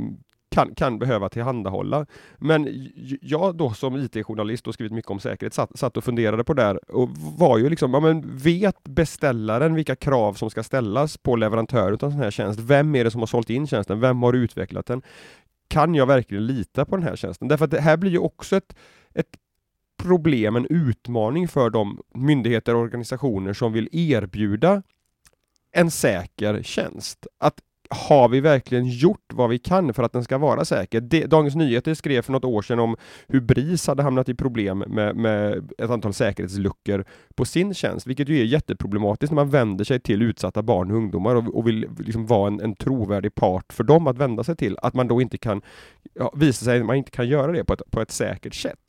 kan, 0.56 0.74
kan 0.74 0.98
behöva 0.98 1.28
tillhandahålla. 1.28 2.06
Men 2.38 2.90
jag 3.20 3.56
då 3.56 3.72
som 3.72 3.96
IT-journalist 3.96 4.66
och 4.66 4.74
skrivit 4.74 4.92
mycket 4.92 5.10
om 5.10 5.20
säkerhet 5.20 5.54
satt, 5.54 5.78
satt 5.78 5.96
och 5.96 6.04
funderade 6.04 6.44
på 6.44 6.54
det 6.54 6.62
här 6.62 6.90
och 6.90 7.08
var 7.38 7.58
ju 7.58 7.70
liksom, 7.70 7.94
ja 7.94 8.00
men 8.00 8.36
vet 8.36 8.84
beställaren 8.84 9.74
vilka 9.74 9.96
krav 9.96 10.34
som 10.34 10.50
ska 10.50 10.62
ställas 10.62 11.16
på 11.16 11.36
leverantör 11.36 11.86
av 11.86 11.92
en 11.92 12.10
sån 12.10 12.20
här 12.20 12.30
tjänst? 12.30 12.60
Vem 12.60 12.94
är 12.94 13.04
det 13.04 13.10
som 13.10 13.20
har 13.20 13.26
sålt 13.26 13.50
in 13.50 13.66
tjänsten? 13.66 14.00
Vem 14.00 14.22
har 14.22 14.32
utvecklat 14.32 14.86
den? 14.86 15.02
Kan 15.68 15.94
jag 15.94 16.06
verkligen 16.06 16.46
lita 16.46 16.84
på 16.84 16.96
den 16.96 17.06
här 17.06 17.16
tjänsten? 17.16 17.48
Därför 17.48 17.64
att 17.64 17.70
det 17.70 17.80
här 17.80 17.96
blir 17.96 18.10
ju 18.10 18.18
också 18.18 18.56
ett, 18.56 18.76
ett 19.14 19.36
problem, 20.02 20.56
en 20.56 20.66
utmaning 20.70 21.48
för 21.48 21.70
de 21.70 22.00
myndigheter 22.14 22.74
och 22.74 22.80
organisationer 22.80 23.52
som 23.52 23.72
vill 23.72 23.88
erbjuda 23.92 24.82
en 25.72 25.90
säker 25.90 26.62
tjänst. 26.62 27.26
Att 27.38 27.60
har 27.90 28.28
vi 28.28 28.40
verkligen 28.40 28.86
gjort 28.86 29.32
vad 29.32 29.50
vi 29.50 29.58
kan 29.58 29.94
för 29.94 30.02
att 30.02 30.12
den 30.12 30.24
ska 30.24 30.38
vara 30.38 30.64
säker? 30.64 31.26
Dagens 31.26 31.54
Nyheter 31.54 31.94
skrev 31.94 32.22
för 32.22 32.32
något 32.32 32.44
år 32.44 32.62
sedan 32.62 32.78
om 32.78 32.96
hur 33.28 33.40
BRIS 33.40 33.86
hade 33.86 34.02
hamnat 34.02 34.28
i 34.28 34.34
problem 34.34 34.78
med, 34.78 35.16
med 35.16 35.70
ett 35.78 35.90
antal 35.90 36.14
säkerhetsluckor 36.14 37.04
på 37.34 37.44
sin 37.44 37.74
tjänst, 37.74 38.06
vilket 38.06 38.28
ju 38.28 38.40
är 38.40 38.44
jätteproblematiskt 38.44 39.30
när 39.30 39.34
man 39.34 39.50
vänder 39.50 39.84
sig 39.84 40.00
till 40.00 40.22
utsatta 40.22 40.62
barn 40.62 40.90
och 40.90 40.96
ungdomar 40.96 41.34
och, 41.34 41.56
och 41.56 41.66
vill 41.68 41.88
liksom 41.98 42.26
vara 42.26 42.48
en, 42.48 42.60
en 42.60 42.76
trovärdig 42.76 43.34
part 43.34 43.72
för 43.72 43.84
dem 43.84 44.06
att 44.06 44.18
vända 44.18 44.44
sig 44.44 44.56
till, 44.56 44.78
att 44.82 44.94
man 44.94 45.08
då 45.08 45.20
inte 45.20 45.38
kan 45.38 45.62
ja, 46.14 46.32
visa 46.36 46.64
sig 46.64 46.80
att 46.80 46.86
man 46.86 46.96
inte 46.96 47.10
kan 47.10 47.28
göra 47.28 47.52
det 47.52 47.64
på 47.64 47.72
ett, 47.72 47.90
på 47.90 48.00
ett 48.00 48.10
säkert 48.10 48.54
sätt. 48.54 48.80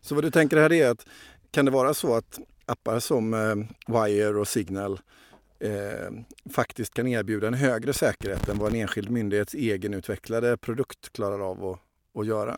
Så 0.00 0.14
vad 0.14 0.24
du 0.24 0.30
tänker 0.30 0.56
här 0.56 0.72
är 0.72 0.90
att 0.90 1.06
kan 1.50 1.64
det 1.64 1.70
vara 1.70 1.94
så 1.94 2.14
att 2.14 2.40
appar 2.66 2.98
som 2.98 3.34
eh, 3.34 3.54
Wire 3.94 4.40
och 4.40 4.48
Signal 4.48 5.00
eh, 5.60 6.50
faktiskt 6.52 6.94
kan 6.94 7.06
erbjuda 7.06 7.46
en 7.46 7.54
högre 7.54 7.92
säkerhet 7.92 8.48
än 8.48 8.58
vad 8.58 8.74
en 8.74 8.80
enskild 8.80 9.10
myndighets 9.10 9.54
egenutvecklade 9.54 10.56
produkt 10.56 11.12
klarar 11.12 11.50
av 11.50 11.64
att, 11.64 11.80
att 12.20 12.26
göra. 12.26 12.56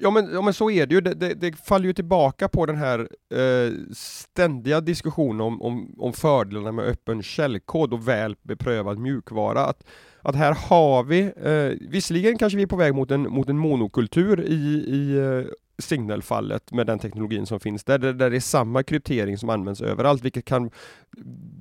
Ja 0.00 0.10
men, 0.10 0.32
ja 0.32 0.42
men 0.42 0.54
så 0.54 0.70
är 0.70 0.86
det 0.86 0.94
ju, 0.94 1.00
det, 1.00 1.14
det, 1.14 1.34
det 1.34 1.56
faller 1.56 1.86
ju 1.86 1.92
tillbaka 1.92 2.48
på 2.48 2.66
den 2.66 2.76
här 2.76 3.08
eh, 3.34 3.72
ständiga 3.92 4.80
diskussionen 4.80 5.40
om, 5.40 5.62
om, 5.62 5.94
om 5.98 6.12
fördelarna 6.12 6.72
med 6.72 6.84
öppen 6.84 7.22
källkod 7.22 7.92
och 7.92 8.08
väl 8.08 8.36
beprövad 8.42 8.98
mjukvara. 8.98 9.64
Att, 9.64 9.84
att 10.22 10.36
här 10.36 10.52
har 10.68 11.04
vi, 11.04 11.20
eh, 11.20 11.88
visserligen 11.90 12.38
kanske 12.38 12.56
vi 12.56 12.62
är 12.62 12.66
på 12.66 12.76
väg 12.76 12.94
mot 12.94 13.10
en, 13.10 13.22
mot 13.22 13.48
en 13.48 13.58
monokultur 13.58 14.40
i, 14.40 14.84
i 14.88 15.16
eh, 15.16 15.44
signalfallet 15.78 16.72
med 16.72 16.86
den 16.86 16.98
teknologin 16.98 17.46
som 17.46 17.60
finns 17.60 17.84
där, 17.84 17.98
där 17.98 18.30
det 18.30 18.36
är 18.36 18.40
samma 18.40 18.82
kryptering 18.82 19.38
som 19.38 19.50
används 19.50 19.80
överallt, 19.80 20.24
vilket 20.24 20.44
kan 20.44 20.70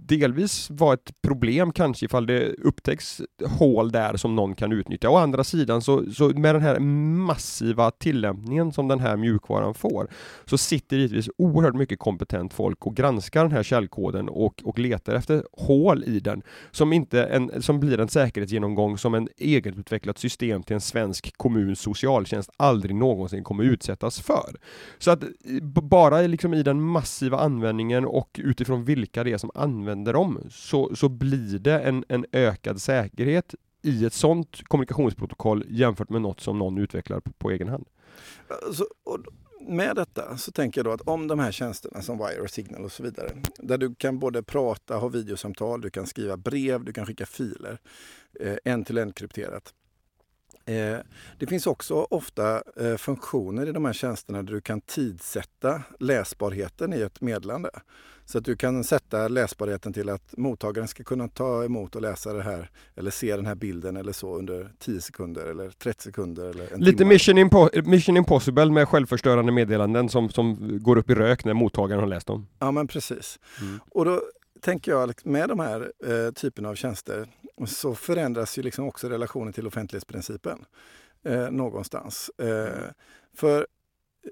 delvis 0.08 0.70
vara 0.70 0.94
ett 0.94 1.22
problem 1.22 1.72
kanske 1.72 2.06
ifall 2.06 2.26
det 2.26 2.54
upptäcks 2.54 3.22
hål 3.46 3.92
där 3.92 4.18
som 4.18 4.36
någon 4.36 4.56
kan 4.56 4.72
utnyttja. 4.72 5.10
Å 5.10 5.16
andra 5.16 5.44
sidan 5.44 5.82
så, 5.82 6.12
så 6.14 6.30
med 6.30 6.56
den 6.56 6.62
här 6.62 6.80
massiva 6.80 7.92
tillämpningen 7.92 8.72
som 8.72 8.88
den 8.88 9.00
här 9.00 9.18
mjukvaran 9.18 9.74
får, 9.74 10.08
så 10.46 10.58
sitter 10.58 10.98
givetvis 10.98 11.30
oerhört 11.38 11.76
mycket 11.76 12.00
kompetent 12.00 12.54
folk 12.54 12.86
och 12.86 12.96
granskar 12.96 13.44
den 13.44 13.52
här 13.52 13.64
källkoden 13.64 14.30
och, 14.30 14.62
och 14.66 14.80
letar 14.80 15.16
efter 15.16 15.44
hål 15.52 16.04
i 16.04 16.20
den, 16.20 16.42
som, 16.72 16.94
inte 16.94 17.24
en, 17.24 17.62
som 17.62 17.80
blir 17.80 18.00
en 18.00 18.08
säkerhetsgenomgång 18.08 18.98
som 18.98 19.14
en 19.14 19.30
egenutvecklat 19.38 20.18
system 20.18 20.64
till 20.64 20.74
en 20.74 20.82
svensk 20.82 21.38
kommuns 21.38 21.80
socialtjänst 21.80 22.50
aldrig 22.58 22.96
någonsin 22.96 23.44
kommer 23.44 23.64
utsättas 24.08 24.22
för. 24.26 24.56
Så 24.98 25.12
att 25.12 25.24
bara 25.62 26.22
liksom 26.22 26.54
i 26.54 26.64
den 26.64 26.82
massiva 26.82 27.38
användningen 27.38 28.06
och 28.06 28.40
utifrån 28.44 28.86
vilka 28.86 29.24
det 29.24 29.34
är 29.34 29.38
som 29.38 29.52
använder 29.56 30.14
dem 30.14 30.40
så, 30.50 30.96
så 30.96 31.10
blir 31.10 31.60
det 31.60 31.80
en, 31.80 32.06
en 32.10 32.26
ökad 32.32 32.82
säkerhet 32.82 33.56
i 33.84 34.06
ett 34.06 34.14
sådant 34.14 34.64
kommunikationsprotokoll 34.68 35.64
jämfört 35.70 36.10
med 36.10 36.22
något 36.22 36.40
som 36.40 36.60
någon 36.60 36.78
utvecklar 36.78 37.20
på, 37.20 37.32
på 37.32 37.52
egen 37.52 37.68
hand. 37.68 37.86
Alltså, 38.66 38.86
med 39.62 39.96
detta 39.96 40.38
så 40.38 40.52
tänker 40.52 40.80
jag 40.80 40.86
då 40.86 40.92
att 40.92 41.08
om 41.08 41.28
de 41.28 41.40
här 41.40 41.52
tjänsterna 41.52 42.02
som 42.02 42.18
Wire 42.18 42.42
och 42.42 42.50
Signal 42.50 42.84
och 42.84 42.92
så 42.92 43.04
vidare, 43.04 43.30
där 43.60 43.78
du 43.78 43.96
kan 43.96 44.20
både 44.20 44.44
prata, 44.44 44.98
ha 44.98 45.08
videosamtal, 45.10 45.82
du 45.82 45.90
kan 45.90 46.08
skriva 46.08 46.38
brev, 46.38 46.84
du 46.84 46.94
kan 46.94 47.06
skicka 47.06 47.26
filer, 47.26 47.78
eh, 48.40 48.58
en 48.64 48.86
till 48.86 48.98
en 48.98 49.14
krypterat. 49.14 49.74
Eh, 50.68 50.98
det 51.38 51.48
finns 51.48 51.68
också 51.68 52.08
ofta 52.10 52.64
eh, 52.78 52.98
funktioner 52.98 53.70
i 53.70 53.72
de 53.72 53.86
här 53.86 53.94
tjänsterna 53.94 54.44
där 54.44 54.54
du 54.54 54.62
kan 54.62 54.82
tidsätta 54.82 55.82
läsbarheten 56.00 56.94
i 56.94 57.02
ett 57.02 57.22
meddelande. 57.22 57.70
Så 58.26 58.38
att 58.38 58.46
du 58.46 58.56
kan 58.56 58.84
sätta 58.84 59.28
läsbarheten 59.28 59.94
till 59.94 60.10
att 60.10 60.38
mottagaren 60.38 60.88
ska 60.88 61.04
kunna 61.04 61.28
ta 61.28 61.64
emot 61.64 61.96
och 61.96 62.02
läsa 62.02 62.34
det 62.34 62.42
här 62.42 62.70
eller 62.96 63.12
se 63.12 63.36
den 63.36 63.46
här 63.46 63.56
bilden 63.56 63.98
eller 63.98 64.12
så 64.12 64.38
under 64.38 64.72
10 64.80 65.02
sekunder 65.02 65.46
eller 65.46 65.70
30 65.70 66.04
sekunder 66.04 66.50
eller 66.50 66.74
en 66.74 66.80
Lite 66.80 67.06
mission, 67.06 67.38
impo 67.38 67.70
mission, 67.84 68.18
impossible 68.18 68.72
med 68.72 68.88
självförstörande 68.88 69.52
meddelanden 69.52 70.10
som, 70.10 70.30
som 70.30 70.80
går 70.84 70.98
upp 70.98 71.10
i 71.10 71.16
rök 71.16 71.46
när 71.46 71.54
mottagaren 71.54 72.00
har 72.00 72.08
läst 72.08 72.28
dem. 72.28 72.48
Ja 72.60 72.72
men 72.72 72.88
precis. 72.88 73.40
Mm. 73.62 73.80
Och 73.92 74.06
då 74.06 74.22
tänker 74.62 74.92
jag 74.92 75.08
liksom, 75.08 75.32
med 75.32 75.50
de 75.50 75.60
här 75.60 75.92
eh, 76.06 76.32
typerna 76.32 76.70
av 76.70 76.76
tjänster 76.76 77.28
så 77.66 77.96
förändras 77.96 78.58
ju 78.58 78.62
liksom 78.62 78.88
också 78.88 79.10
relationen 79.10 79.54
till 79.54 79.68
offentlighetsprincipen 79.68 80.66
eh, 81.24 81.52
någonstans. 81.52 82.32
Eh, 82.38 82.92
för 83.34 83.60
eh, 83.60 84.32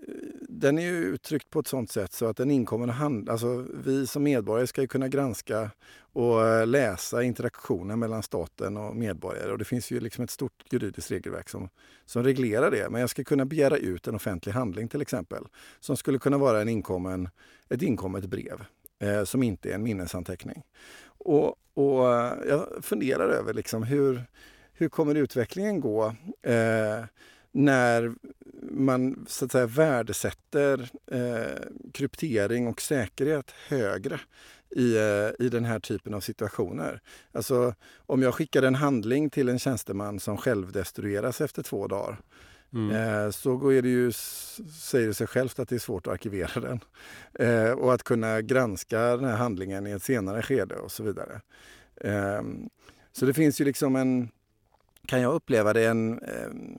den 0.49 0.77
är 0.77 0.81
ju 0.81 1.03
uttryckt 1.03 1.49
på 1.49 1.59
ett 1.59 1.67
sånt 1.67 1.91
sätt 1.91 2.13
så 2.13 2.25
att 2.25 2.39
en 2.39 2.51
inkommande 2.51 2.93
hand, 2.93 3.29
alltså 3.29 3.65
vi 3.85 4.07
som 4.07 4.23
medborgare 4.23 4.67
ska 4.67 4.81
ju 4.81 4.87
kunna 4.87 5.07
granska 5.07 5.71
och 6.13 6.47
eh, 6.47 6.67
läsa 6.67 7.23
interaktionen 7.23 7.99
mellan 7.99 8.23
staten 8.23 8.77
och 8.77 8.95
medborgare. 8.95 9.51
Och 9.51 9.57
det 9.57 9.65
finns 9.65 9.91
ju 9.91 9.99
liksom 9.99 10.23
ett 10.23 10.31
stort 10.31 10.63
juridiskt 10.71 11.11
regelverk 11.11 11.49
som, 11.49 11.69
som 12.05 12.23
reglerar 12.23 12.71
det. 12.71 12.89
Men 12.89 13.01
jag 13.01 13.09
ska 13.09 13.23
kunna 13.23 13.45
begära 13.45 13.77
ut 13.77 14.07
en 14.07 14.15
offentlig 14.15 14.53
handling 14.53 14.87
till 14.87 15.01
exempel, 15.01 15.43
som 15.79 15.97
skulle 15.97 16.19
kunna 16.19 16.37
vara 16.37 16.61
en 16.61 16.69
inkommen, 16.69 17.29
ett 17.69 17.81
inkommet 17.81 18.25
brev 18.25 18.65
eh, 18.99 19.23
som 19.23 19.43
inte 19.43 19.69
är 19.69 19.75
en 19.75 19.83
minnesanteckning. 19.83 20.63
Och, 21.05 21.55
och 21.73 22.13
eh, 22.13 22.33
jag 22.47 22.67
funderar 22.81 23.29
över 23.29 23.53
liksom 23.53 23.83
hur, 23.83 24.23
hur 24.73 24.89
kommer 24.89 25.15
utvecklingen 25.15 25.79
gå 25.79 26.05
eh, 26.41 27.05
när 27.51 28.13
man 28.71 29.25
så 29.27 29.45
att 29.45 29.51
säga 29.51 29.65
värdesätter 29.65 30.89
eh, 31.11 31.61
kryptering 31.93 32.67
och 32.67 32.81
säkerhet 32.81 33.51
högre 33.67 34.19
i, 34.69 34.97
eh, 34.97 35.45
i 35.45 35.49
den 35.49 35.65
här 35.65 35.79
typen 35.79 36.13
av 36.13 36.19
situationer. 36.19 37.01
Alltså 37.31 37.73
om 37.97 38.21
jag 38.21 38.33
skickar 38.33 38.63
en 38.63 38.75
handling 38.75 39.29
till 39.29 39.49
en 39.49 39.59
tjänsteman 39.59 40.19
som 40.19 40.37
självdestrueras 40.37 41.41
efter 41.41 41.63
två 41.63 41.87
dagar 41.87 42.17
Mm. 42.73 42.95
Eh, 42.95 43.31
så 43.31 43.57
går 43.57 43.81
det 43.81 43.89
ju, 43.89 44.11
säger 44.11 45.07
det 45.07 45.13
sig 45.13 45.27
självt 45.27 45.59
att 45.59 45.69
det 45.69 45.75
är 45.75 45.79
svårt 45.79 46.07
att 46.07 46.13
arkivera 46.13 46.61
den. 46.61 46.79
Eh, 47.33 47.71
och 47.71 47.93
att 47.93 48.03
kunna 48.03 48.41
granska 48.41 48.99
den 48.99 49.25
här 49.25 49.37
handlingen 49.37 49.87
i 49.87 49.91
ett 49.91 50.03
senare 50.03 50.41
skede 50.41 50.75
och 50.75 50.91
så 50.91 51.03
vidare. 51.03 51.41
Eh, 52.01 52.41
så 53.11 53.25
det 53.25 53.33
finns 53.33 53.61
ju 53.61 53.65
liksom 53.65 53.95
en, 53.95 54.29
kan 55.05 55.21
jag 55.21 55.33
uppleva 55.33 55.73
det, 55.73 55.85
en, 55.85 56.19
ehm, 56.19 56.77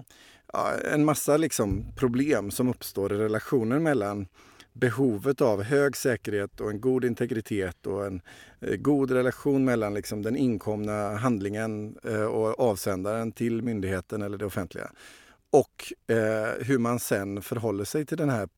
en 0.93 1.05
massa 1.05 1.37
liksom 1.37 1.85
problem 1.97 2.51
som 2.51 2.69
uppstår 2.69 3.13
i 3.13 3.17
relationen 3.17 3.83
mellan 3.83 4.27
behovet 4.73 5.41
av 5.41 5.63
hög 5.63 5.97
säkerhet 5.97 6.61
och 6.61 6.71
en 6.71 6.81
god 6.81 7.05
integritet 7.05 7.87
och 7.87 8.07
en 8.07 8.21
eh, 8.61 8.77
god 8.77 9.11
relation 9.11 9.65
mellan 9.65 9.95
liksom 9.95 10.23
den 10.23 10.37
inkomna 10.37 11.17
handlingen 11.17 11.99
eh, 12.05 12.25
och 12.25 12.61
avsändaren 12.61 13.33
till 13.33 13.63
myndigheten 13.63 14.23
eller 14.23 14.39
det 14.39 14.47
offentliga. 14.47 14.91
Och 15.57 15.93
eh, 16.17 16.65
hur 16.67 16.79
man 16.79 17.01
sen 17.01 17.43
förhåller 17.43 17.85
sig 17.85 18.07
till 18.07 18.17
den 18.17 18.31
här 18.31 18.49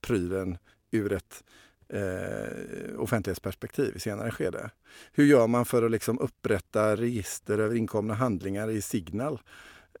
prylen 0.00 0.58
ur 0.90 1.12
ett 1.12 1.44
eh, 1.88 3.00
offentlighetsperspektiv 3.00 3.96
i 3.96 4.00
senare 4.00 4.30
skede. 4.30 4.70
Hur 5.12 5.24
gör 5.24 5.46
man 5.46 5.64
för 5.64 5.82
att 5.82 5.90
liksom 5.90 6.18
upprätta 6.18 6.96
register 6.96 7.58
över 7.58 7.76
inkomna 7.76 8.14
handlingar 8.14 8.70
i 8.70 8.82
Signal 8.82 9.40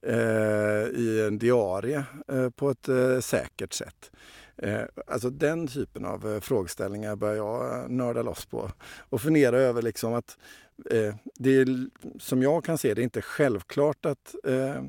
eh, 0.02 0.84
i 0.94 1.24
en 1.28 1.38
diarie 1.38 2.04
eh, 2.28 2.50
på 2.50 2.70
ett 2.70 2.88
eh, 2.88 3.20
säkert 3.20 3.72
sätt? 3.72 4.10
Eh, 4.56 4.82
alltså 5.06 5.30
den 5.30 5.66
typen 5.66 6.04
av 6.04 6.34
eh, 6.34 6.40
frågeställningar 6.40 7.16
börjar 7.16 7.36
jag 7.36 7.90
nörda 7.90 8.22
loss 8.22 8.46
på 8.46 8.70
och 9.08 9.20
fundera 9.20 9.58
över 9.58 9.82
liksom 9.82 10.14
att 10.14 10.38
eh, 10.90 11.14
det 11.34 11.50
är, 11.50 11.66
som 12.18 12.42
jag 12.42 12.64
kan 12.64 12.78
se 12.78 12.94
det 12.94 13.00
är 13.00 13.04
inte 13.04 13.22
självklart 13.22 14.06
att 14.06 14.34
Eh, 14.44 14.82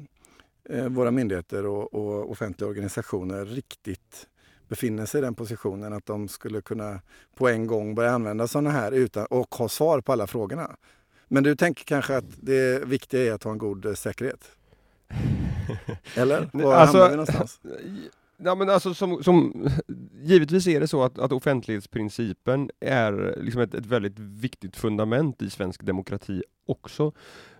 våra 0.89 1.11
myndigheter 1.11 1.65
och, 1.65 1.93
och 1.93 2.31
offentliga 2.31 2.69
organisationer 2.69 3.45
riktigt 3.45 4.27
befinner 4.67 5.05
sig 5.05 5.19
i 5.19 5.21
den 5.21 5.35
positionen 5.35 5.93
att 5.93 6.05
de 6.05 6.27
skulle 6.27 6.61
kunna 6.61 7.01
på 7.35 7.47
en 7.47 7.67
gång 7.67 7.95
börja 7.95 8.11
använda 8.11 8.47
sådana 8.47 8.69
här 8.69 8.91
utan, 8.91 9.25
och 9.25 9.55
ha 9.55 9.69
svar 9.69 10.01
på 10.01 10.11
alla 10.11 10.27
frågorna. 10.27 10.75
Men 11.27 11.43
du 11.43 11.55
tänker 11.55 11.85
kanske 11.85 12.17
att 12.17 12.25
det 12.41 12.85
viktiga 12.85 13.23
är 13.23 13.31
att 13.31 13.43
ha 13.43 13.51
en 13.51 13.57
god 13.57 13.85
eh, 13.85 13.93
säkerhet? 13.93 14.51
Eller? 16.15 16.49
Var 16.53 16.73
alltså, 16.73 16.97
hamnar 16.97 17.09
vi 17.09 17.15
någonstans? 17.15 17.59
Ja, 18.43 18.55
men 18.55 18.69
alltså, 18.69 18.93
som, 18.93 19.23
som, 19.23 19.67
givetvis 20.21 20.67
är 20.67 20.79
det 20.79 20.87
så 20.87 21.03
att, 21.03 21.19
att 21.19 21.31
offentlighetsprincipen 21.31 22.69
är 22.79 23.35
liksom 23.41 23.61
ett, 23.61 23.73
ett 23.73 23.85
väldigt 23.85 24.19
viktigt 24.19 24.75
fundament 24.75 25.41
i 25.41 25.49
svensk 25.49 25.83
demokrati 25.83 26.43
också. 26.67 27.11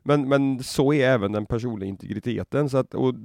Men, 0.04 0.30
men 0.30 0.64
så 0.64 0.94
är 0.94 1.08
även 1.08 1.32
den 1.32 1.46
personliga 1.46 1.90
integriteten. 1.90 2.70
Så 2.70 2.78
att, 2.78 2.94
och, 2.94 3.16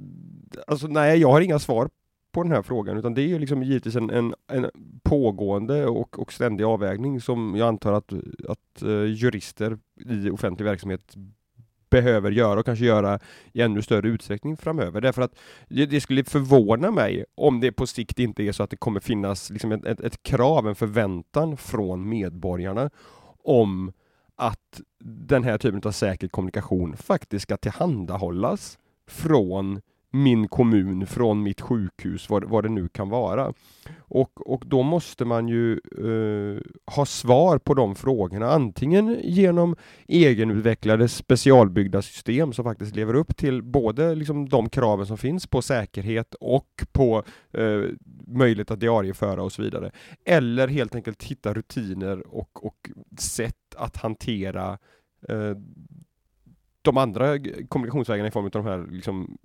alltså, 0.67 0.87
nej, 0.87 1.19
jag 1.19 1.31
har 1.31 1.41
inga 1.41 1.59
svar 1.59 1.89
på 2.31 2.43
den 2.43 2.51
här 2.51 2.61
frågan, 2.61 2.97
utan 2.97 3.13
det 3.13 3.21
är 3.21 3.27
ju 3.27 3.39
liksom 3.39 3.63
givetvis 3.63 3.95
en, 3.95 4.09
en, 4.09 4.35
en 4.47 4.69
pågående 5.03 5.85
och, 5.87 6.19
och 6.19 6.33
ständig 6.33 6.63
avvägning 6.63 7.21
som 7.21 7.55
jag 7.55 7.67
antar 7.67 7.93
att, 7.93 8.13
att 8.47 8.83
uh, 8.83 9.05
jurister 9.05 9.77
i 10.09 10.29
offentlig 10.29 10.65
verksamhet 10.65 11.15
behöver 11.89 12.31
göra 12.31 12.59
och 12.59 12.65
kanske 12.65 12.85
göra 12.85 13.19
i 13.51 13.61
ännu 13.61 13.81
större 13.81 14.07
utsträckning 14.07 14.57
framöver. 14.57 15.01
Därför 15.01 15.21
att 15.21 15.35
det, 15.67 15.85
det 15.85 16.01
skulle 16.01 16.23
förvåna 16.23 16.91
mig 16.91 17.25
om 17.35 17.59
det 17.59 17.71
på 17.71 17.87
sikt 17.87 18.19
inte 18.19 18.43
är 18.43 18.51
så 18.51 18.63
att 18.63 18.69
det 18.69 18.77
kommer 18.77 18.99
finnas 18.99 19.49
liksom 19.49 19.71
ett, 19.71 19.85
ett, 19.85 19.99
ett 19.99 20.23
krav, 20.23 20.67
en 20.67 20.75
förväntan 20.75 21.57
från 21.57 22.09
medborgarna 22.09 22.89
om 23.43 23.91
att 24.35 24.81
den 25.03 25.43
här 25.43 25.57
typen 25.57 25.81
av 25.85 25.91
säker 25.91 26.27
kommunikation 26.27 26.97
faktiskt 26.97 27.43
ska 27.43 27.57
tillhandahållas 27.57 28.77
från 29.07 29.81
min 30.13 30.47
kommun, 30.47 31.07
från 31.07 31.43
mitt 31.43 31.61
sjukhus, 31.61 32.29
vad, 32.29 32.43
vad 32.43 32.63
det 32.63 32.69
nu 32.69 32.87
kan 32.87 33.09
vara. 33.09 33.53
Och, 33.99 34.53
och 34.53 34.63
då 34.65 34.83
måste 34.83 35.25
man 35.25 35.47
ju 35.47 35.73
eh, 35.73 36.61
ha 36.95 37.05
svar 37.05 37.57
på 37.57 37.73
de 37.73 37.95
frågorna, 37.95 38.51
antingen 38.51 39.19
genom 39.23 39.75
egenutvecklade 40.07 41.07
specialbyggda 41.07 42.01
system 42.01 42.53
som 42.53 42.65
faktiskt 42.65 42.95
lever 42.95 43.13
upp 43.13 43.37
till 43.37 43.63
både 43.63 44.15
liksom, 44.15 44.49
de 44.49 44.69
kraven 44.69 45.05
som 45.05 45.17
finns 45.17 45.47
på 45.47 45.61
säkerhet 45.61 46.35
och 46.39 46.83
på 46.91 47.23
eh, 47.51 47.81
möjlighet 48.27 48.71
att 48.71 48.79
diarieföra 48.79 49.43
och 49.43 49.51
så 49.51 49.61
vidare. 49.61 49.91
Eller 50.25 50.67
helt 50.67 50.95
enkelt 50.95 51.23
hitta 51.23 51.53
rutiner 51.53 52.27
och, 52.27 52.65
och 52.65 52.89
sätt 53.19 53.75
att 53.75 53.97
hantera 53.97 54.77
eh, 55.29 55.57
de 56.81 56.97
andra 56.97 57.39
kommunikationsvägarna 57.67 58.27
i 58.27 58.31
form 58.31 58.45
av 58.45 58.51
de 58.51 58.65
här 58.65 58.87
liksom 58.91 59.37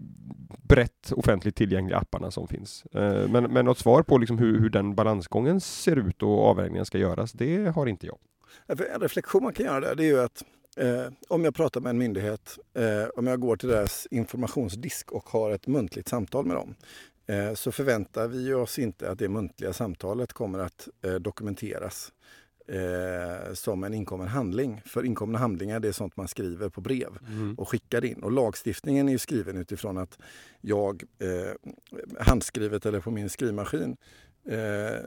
brett 0.63 1.13
offentligt 1.13 1.57
tillgängliga 1.57 1.99
apparna 1.99 2.31
som 2.31 2.49
finns. 2.49 2.85
Eh, 2.93 3.29
men, 3.29 3.45
men 3.45 3.65
något 3.65 3.79
svar 3.79 4.03
på 4.03 4.19
liksom 4.19 4.39
hur, 4.39 4.61
hur 4.61 4.71
den 4.71 4.95
balansgången 4.95 5.61
ser 5.61 5.97
ut 5.97 6.23
och 6.23 6.47
avvägningen 6.47 6.87
ska 6.87 6.99
göras, 6.99 7.33
det 7.33 7.75
har 7.75 7.87
inte 7.87 8.07
jag. 8.07 8.19
En 8.67 9.01
reflektion 9.01 9.43
man 9.43 9.53
kan 9.53 9.67
göra 9.67 9.81
där, 9.81 9.95
det 9.95 10.05
är 10.05 10.07
ju 10.07 10.21
att 10.21 10.45
eh, 10.77 11.13
om 11.29 11.45
jag 11.45 11.55
pratar 11.55 11.81
med 11.81 11.91
en 11.91 11.99
myndighet, 11.99 12.59
eh, 12.75 13.09
om 13.17 13.27
jag 13.27 13.41
går 13.41 13.57
till 13.57 13.69
deras 13.69 14.07
informationsdisk 14.11 15.13
och 15.13 15.29
har 15.29 15.51
ett 15.51 15.67
muntligt 15.67 16.09
samtal 16.09 16.47
med 16.47 16.57
dem, 16.57 16.75
så 17.55 17.73
förväntar 17.73 18.29
vi 18.29 18.55
oss 18.55 18.79
inte 18.79 19.11
att 19.11 19.19
det 19.19 19.29
muntliga 19.29 19.73
samtalet 19.73 20.33
kommer 20.33 20.59
att 20.59 20.89
eh, 21.03 21.15
dokumenteras 21.15 22.13
eh, 22.69 23.53
som 23.55 23.85
en 23.85 23.95
inkommen 23.95 24.29
handling. 24.29 24.83
För 24.85 25.05
inkomna 25.05 25.39
handlingar 25.39 25.81
det 25.81 25.89
är 25.89 25.93
sånt 25.93 26.17
man 26.17 26.29
skriver 26.29 26.69
på 26.69 26.81
brev 26.81 27.19
mm. 27.29 27.55
och 27.55 27.69
skickar 27.69 28.05
in. 28.05 28.23
Och 28.23 28.33
lagstiftningen 28.33 29.09
är 29.09 29.19
skriven 29.19 29.57
utifrån 29.57 29.99
att 29.99 30.19
jag 30.61 31.03
eh, 31.19 31.71
handskrivet 32.21 32.87
eller 32.87 33.01
på 33.01 33.11
min 33.11 33.29
skrivmaskin 33.29 33.97
eh, 34.49 35.01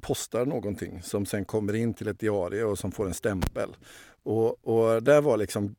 postar 0.00 0.46
någonting 0.46 1.02
som 1.02 1.26
sen 1.26 1.44
kommer 1.44 1.74
in 1.74 1.94
till 1.94 2.08
ett 2.08 2.20
diarie 2.20 2.64
och 2.64 2.78
som 2.78 2.92
får 2.92 3.06
en 3.06 3.14
stämpel. 3.14 3.76
Och, 4.22 4.68
och 4.68 5.02
där 5.02 5.20
var 5.20 5.36
liksom 5.36 5.74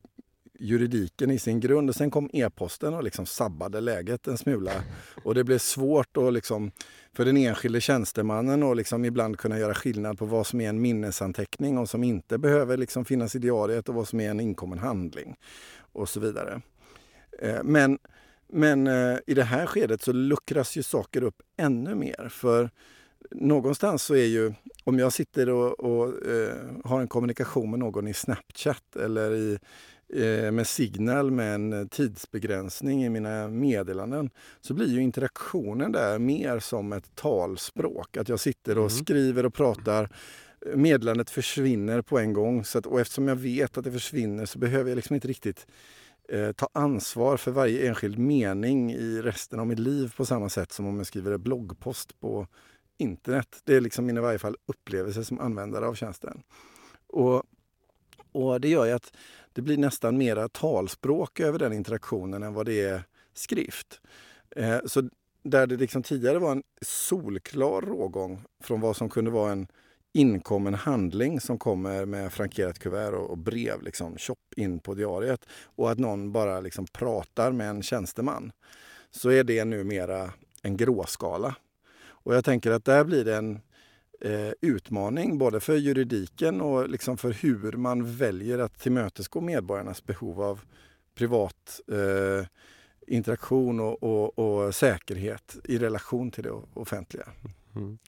juridiken 0.58 1.30
i 1.30 1.38
sin 1.38 1.60
grund. 1.60 1.90
Och 1.90 1.96
sen 1.96 2.10
kom 2.10 2.30
e-posten 2.32 2.94
och 2.94 3.04
liksom 3.04 3.26
sabbade 3.26 3.80
läget 3.80 4.26
en 4.26 4.38
smula. 4.38 4.72
Och 5.24 5.34
det 5.34 5.44
blev 5.44 5.58
svårt 5.58 6.16
att 6.16 6.32
liksom, 6.32 6.70
för 7.12 7.24
den 7.24 7.36
enskilde 7.36 7.80
tjänstemannen 7.80 8.62
att 8.62 8.76
liksom 8.76 9.04
ibland 9.04 9.38
kunna 9.38 9.58
göra 9.58 9.74
skillnad 9.74 10.18
på 10.18 10.26
vad 10.26 10.46
som 10.46 10.60
är 10.60 10.68
en 10.68 10.80
minnesanteckning 10.80 11.78
och 11.78 11.88
som 11.88 12.04
inte 12.04 12.38
behöver 12.38 12.76
liksom 12.76 13.04
finnas 13.04 13.34
i 13.34 13.38
diariet 13.38 13.88
och 13.88 13.94
vad 13.94 14.08
som 14.08 14.20
är 14.20 14.30
en 14.30 14.40
inkommen 14.40 14.78
handling. 14.78 15.36
Och 15.92 16.08
så 16.08 16.20
vidare. 16.20 16.60
Eh, 17.38 17.62
men, 17.64 17.98
men 18.52 18.86
eh, 18.86 19.18
i 19.26 19.34
det 19.34 19.44
här 19.44 19.66
skedet 19.66 20.02
så 20.02 20.12
luckras 20.12 20.76
ju 20.76 20.82
saker 20.82 21.22
upp 21.22 21.42
ännu 21.56 21.94
mer. 21.94 22.28
För 22.28 22.70
någonstans 23.30 24.02
så 24.02 24.14
är 24.14 24.26
ju, 24.26 24.52
om 24.84 24.98
jag 24.98 25.12
sitter 25.12 25.48
och, 25.48 25.80
och 25.80 26.26
eh, 26.26 26.56
har 26.84 27.00
en 27.00 27.08
kommunikation 27.08 27.70
med 27.70 27.78
någon 27.78 28.08
i 28.08 28.14
Snapchat 28.14 28.96
eller 28.96 29.34
i 29.34 29.58
med 30.52 30.66
Signal 30.66 31.30
med 31.30 31.54
en 31.54 31.88
tidsbegränsning 31.88 33.04
i 33.04 33.08
mina 33.08 33.48
meddelanden 33.48 34.30
så 34.60 34.74
blir 34.74 34.86
ju 34.86 35.02
interaktionen 35.02 35.92
där 35.92 36.18
mer 36.18 36.58
som 36.58 36.92
ett 36.92 37.14
talspråk. 37.14 38.16
Att 38.16 38.28
jag 38.28 38.40
sitter 38.40 38.78
och 38.78 38.90
mm. 38.90 39.04
skriver 39.04 39.46
och 39.46 39.54
pratar. 39.54 40.10
Meddelandet 40.74 41.30
försvinner 41.30 42.02
på 42.02 42.18
en 42.18 42.32
gång 42.32 42.64
så 42.64 42.78
att, 42.78 42.86
och 42.86 43.00
eftersom 43.00 43.28
jag 43.28 43.36
vet 43.36 43.78
att 43.78 43.84
det 43.84 43.92
försvinner 43.92 44.46
så 44.46 44.58
behöver 44.58 44.90
jag 44.90 44.96
liksom 44.96 45.14
inte 45.14 45.28
riktigt 45.28 45.66
eh, 46.28 46.52
ta 46.52 46.68
ansvar 46.72 47.36
för 47.36 47.50
varje 47.50 47.88
enskild 47.88 48.18
mening 48.18 48.92
i 48.92 49.22
resten 49.22 49.60
av 49.60 49.66
mitt 49.66 49.78
liv 49.78 50.14
på 50.16 50.26
samma 50.26 50.48
sätt 50.48 50.72
som 50.72 50.86
om 50.86 50.96
jag 50.96 51.06
skriver 51.06 51.32
en 51.32 51.42
bloggpost 51.42 52.20
på 52.20 52.46
internet. 52.98 53.60
Det 53.64 53.76
är 53.76 53.80
liksom 53.80 54.06
min 54.06 54.16
i 54.16 54.20
varje 54.20 54.38
fall 54.38 54.56
upplevelse 54.66 55.24
som 55.24 55.40
användare 55.40 55.86
av 55.86 55.94
tjänsten. 55.94 56.42
Och, 57.06 57.42
och 58.32 58.60
det 58.60 58.68
gör 58.68 58.86
ju 58.86 58.92
att 58.92 59.12
det 59.56 59.62
blir 59.62 59.76
nästan 59.78 60.18
mera 60.18 60.48
talspråk 60.48 61.40
över 61.40 61.58
den 61.58 61.72
interaktionen 61.72 62.42
än 62.42 62.54
vad 62.54 62.66
det 62.66 62.80
är 62.80 63.02
skrift. 63.34 64.00
Eh, 64.56 64.78
så 64.86 65.08
där 65.42 65.66
det 65.66 65.76
liksom 65.76 66.02
tidigare 66.02 66.38
var 66.38 66.52
en 66.52 66.62
solklar 66.80 67.80
rågång 67.80 68.42
från 68.62 68.80
vad 68.80 68.96
som 68.96 69.08
kunde 69.08 69.30
vara 69.30 69.52
en 69.52 69.66
inkommen 70.12 70.74
handling 70.74 71.40
som 71.40 71.58
kommer 71.58 72.04
med 72.04 72.32
frankerat 72.32 72.78
kuvert 72.78 73.12
och, 73.12 73.30
och 73.30 73.38
brev, 73.38 73.82
liksom, 73.82 74.18
chop 74.18 74.38
in 74.56 74.78
på 74.78 74.94
diariet. 74.94 75.46
Och 75.64 75.90
att 75.90 75.98
någon 75.98 76.32
bara 76.32 76.60
liksom 76.60 76.86
pratar 76.86 77.52
med 77.52 77.70
en 77.70 77.82
tjänsteman. 77.82 78.52
Så 79.10 79.30
är 79.30 79.44
det 79.44 79.64
numera 79.64 80.32
en 80.62 80.76
gråskala. 80.76 81.56
Och 82.08 82.34
jag 82.34 82.44
tänker 82.44 82.70
att 82.70 82.84
där 82.84 83.04
blir 83.04 83.24
det 83.24 83.36
en 83.36 83.60
eh, 84.20 84.52
utmaning 84.60 85.38
både 85.38 85.60
för 85.60 85.76
juridiken 85.76 86.60
och 86.60 86.88
liksom 86.88 87.16
för 87.16 87.32
hur 87.32 87.72
man 87.72 88.16
väljer 88.16 88.58
att 88.58 88.80
tillmötesgå 88.80 89.40
medborgarnas 89.40 90.04
behov 90.04 90.42
av 90.42 90.60
privat 91.14 91.80
eh, 91.92 92.46
interaktion 93.06 93.80
och, 93.80 94.02
och, 94.02 94.38
och, 94.38 94.74
säkerhet 94.74 95.56
i 95.64 95.78
relation 95.78 96.30
till 96.30 96.44
det 96.44 96.50
offentliga. 96.74 97.28
Mm. 97.74 97.98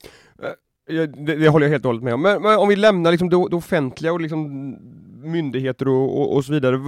Eh, 0.42 0.53
Ja, 0.88 1.07
det, 1.07 1.35
det, 1.37 1.48
håller 1.48 1.66
jag 1.66 1.72
helt 1.72 1.85
och 1.85 1.88
hållet 1.88 2.05
med 2.05 2.14
om. 2.14 2.22
Men, 2.22 2.42
men 2.42 2.59
om 2.59 2.68
vi 2.68 2.77
lämnar 2.77 3.11
liksom 3.11 3.29
det, 3.29 3.48
det 3.51 3.57
offentliga 3.57 4.12
och 4.12 4.20
liksom 4.20 4.77
myndigheter 5.22 5.88
och, 5.88 6.20
och, 6.20 6.37
och 6.37 6.44
så 6.44 6.53
vidare. 6.53 6.81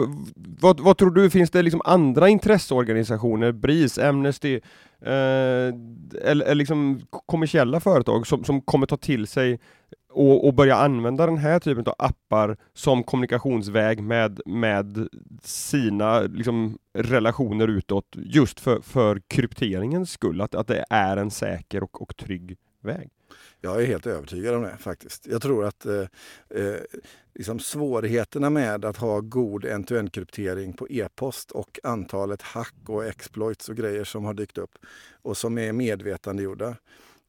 Vad, 0.61 0.81
vad, 0.81 0.97
tror 0.97 1.11
du, 1.11 1.31
finns 1.31 1.51
det 1.51 1.63
liksom 1.63 1.83
andra 1.85 2.29
intresseorganisationer, 2.29 3.53
BRIS, 3.53 3.99
Amnesty, 3.99 4.55
eh, 5.01 5.11
eller, 6.23 6.45
eller 6.45 6.55
liksom 6.55 7.01
kommersiella 7.27 7.81
företag 7.81 8.27
som, 8.27 8.45
som 8.45 8.61
kommer 8.61 8.87
ta 8.87 8.97
till 8.97 9.27
sig 9.27 9.59
och, 10.13 10.47
och 10.47 10.55
börja 10.55 10.77
använda 10.77 11.27
den 11.27 11.39
här 11.39 11.59
typen 11.59 11.85
av 11.87 11.95
appar 11.99 12.57
som 12.75 13.03
kommunikationsväg 13.03 14.03
med, 14.03 14.41
med 14.47 15.09
sina 15.43 16.21
liksom, 16.21 16.79
relationer 16.95 17.69
utåt, 17.69 18.17
just 18.17 18.61
för, 18.61 18.81
för 18.81 19.23
krypteringens 19.29 20.11
skull, 20.11 20.41
att, 20.41 20.55
att 20.55 20.67
det 20.67 20.85
är 20.91 21.17
en 21.17 21.31
säker 21.31 21.83
och, 21.83 22.03
och 22.03 22.17
trygg 22.17 22.57
väg? 22.83 23.11
Jag 23.61 23.83
är 23.83 23.87
helt 23.87 24.07
övertygad 24.07 24.55
om 24.55 24.63
det 24.63 24.77
faktiskt. 24.79 25.27
Jag 25.27 25.43
tror 25.43 25.65
att 25.65 25.87
eh, 25.87 26.07
eh, 26.51 26.81
liksom 27.35 27.61
svårigheterna 27.61 28.51
med 28.51 28.85
att 28.85 28.97
ha 28.97 29.21
god 29.21 29.65
end-to-end 29.65 30.13
kryptering 30.13 30.73
på 30.73 30.87
e-post 30.91 31.51
och 31.51 31.81
antalet 31.83 32.43
hack 32.43 32.75
och 32.87 33.07
exploits 33.07 33.69
och 33.69 33.77
grejer 33.77 34.05
som 34.05 34.25
har 34.25 34.35
dykt 34.35 34.59
upp 34.59 34.79
och 35.23 35.37
som 35.37 35.59
är 35.59 35.73
medvetandegjorda 35.73 36.77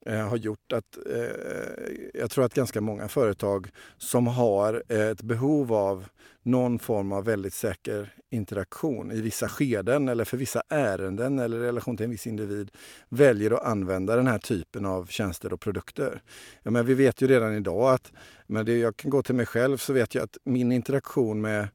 Eh, 0.05 0.27
har 0.27 0.37
gjort 0.37 0.73
att 0.73 0.97
eh, 1.05 2.13
jag 2.13 2.31
tror 2.31 2.45
att 2.45 2.53
ganska 2.53 2.81
många 2.81 3.07
företag 3.07 3.67
som 3.97 4.27
har 4.27 4.83
eh, 4.89 5.07
ett 5.07 5.21
behov 5.21 5.73
av 5.73 6.05
någon 6.43 6.79
form 6.79 7.11
av 7.11 7.25
väldigt 7.25 7.53
säker 7.53 8.13
interaktion 8.29 9.11
i 9.11 9.21
vissa 9.21 9.49
skeden 9.49 10.09
eller 10.09 10.25
för 10.25 10.37
vissa 10.37 10.63
ärenden 10.69 11.39
eller 11.39 11.57
i 11.57 11.61
relation 11.61 11.97
till 11.97 12.03
en 12.03 12.09
viss 12.09 12.27
individ 12.27 12.71
väljer 13.09 13.51
att 13.51 13.65
använda 13.65 14.15
den 14.15 14.27
här 14.27 14.39
typen 14.39 14.85
av 14.85 15.05
tjänster 15.05 15.53
och 15.53 15.59
produkter. 15.59 16.21
Ja, 16.63 16.71
men 16.71 16.85
vi 16.85 16.93
vet 16.93 17.21
ju 17.21 17.27
redan 17.27 17.53
idag 17.55 17.93
att, 17.93 18.11
men 18.47 18.65
det, 18.65 18.77
jag 18.77 18.97
kan 18.97 19.11
gå 19.11 19.23
till 19.23 19.35
mig 19.35 19.45
själv 19.45 19.77
så 19.77 19.93
vet 19.93 20.15
jag 20.15 20.23
att 20.23 20.37
min 20.43 20.71
interaktion 20.71 21.41
med 21.41 21.67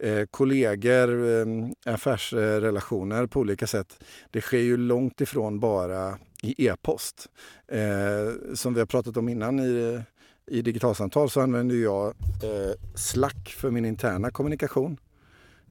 eh, 0.00 0.26
kollegor, 0.30 1.28
eh, 1.28 1.46
affärsrelationer 1.94 3.26
på 3.26 3.40
olika 3.40 3.66
sätt, 3.66 4.04
det 4.30 4.40
sker 4.40 4.58
ju 4.58 4.76
långt 4.76 5.20
ifrån 5.20 5.60
bara 5.60 6.18
i 6.42 6.66
e-post. 6.66 7.28
Eh, 7.68 8.54
som 8.54 8.74
vi 8.74 8.80
har 8.80 8.86
pratat 8.86 9.16
om 9.16 9.28
innan 9.28 9.60
i, 9.60 10.00
i 10.46 10.62
digitalsamtal 10.62 11.30
så 11.30 11.40
använder 11.40 11.76
jag 11.76 12.06
eh, 12.42 12.72
Slack 12.94 13.54
för 13.58 13.70
min 13.70 13.84
interna 13.84 14.30
kommunikation 14.30 14.98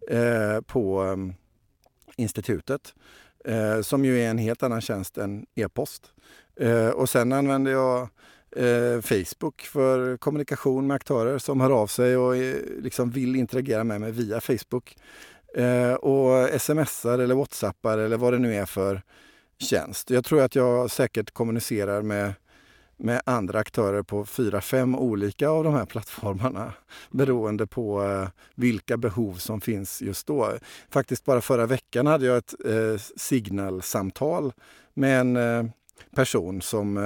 eh, 0.09 0.61
på 0.61 1.05
eh, 1.05 1.17
institutet. 2.17 2.93
Eh, 3.45 3.81
som 3.81 4.05
ju 4.05 4.21
är 4.21 4.29
en 4.29 4.37
helt 4.37 4.63
annan 4.63 4.81
tjänst 4.81 5.17
än 5.17 5.45
e-post. 5.55 6.11
Eh, 6.59 6.89
och 6.89 7.09
sen 7.09 7.33
använder 7.33 7.71
jag 7.71 8.09
eh, 8.55 9.01
Facebook 9.01 9.61
för 9.61 10.17
kommunikation 10.17 10.87
med 10.87 10.95
aktörer 10.95 11.37
som 11.37 11.61
hör 11.61 11.71
av 11.71 11.87
sig 11.87 12.17
och 12.17 12.35
eh, 12.35 12.55
liksom 12.79 13.11
vill 13.11 13.35
interagera 13.35 13.83
med 13.83 14.01
mig 14.01 14.11
via 14.11 14.41
Facebook. 14.41 14.97
Eh, 15.55 15.93
och 15.93 16.61
smsar 16.61 17.19
eller 17.19 17.35
whatsappar 17.35 17.97
eller 17.97 18.17
vad 18.17 18.33
det 18.33 18.39
nu 18.39 18.55
är 18.55 18.65
för 18.65 19.01
tjänst. 19.57 20.09
Jag 20.09 20.25
tror 20.25 20.41
att 20.41 20.55
jag 20.55 20.91
säkert 20.91 21.31
kommunicerar 21.31 22.01
med, 22.01 22.33
med 22.97 23.21
andra 23.25 23.59
aktörer 23.59 24.03
på 24.03 24.25
fyra, 24.25 24.61
fem 24.61 24.95
olika 24.95 25.49
av 25.49 25.63
de 25.63 25.73
här 25.73 25.85
plattformarna 25.85 26.73
beroende 27.11 27.67
på 27.67 28.03
eh, 28.03 28.27
vilka 28.55 28.97
behov 28.97 29.33
som 29.33 29.61
finns 29.61 30.01
just 30.01 30.27
då. 30.27 30.51
Faktiskt 30.89 31.25
bara 31.25 31.41
förra 31.41 31.65
veckan 31.65 32.07
hade 32.07 32.25
jag 32.25 32.37
ett 32.37 32.53
eh, 32.65 33.01
signalsamtal 33.15 34.53
med 34.93 35.19
en 35.19 35.35
eh, 35.35 35.65
person 36.15 36.61
som 36.61 36.97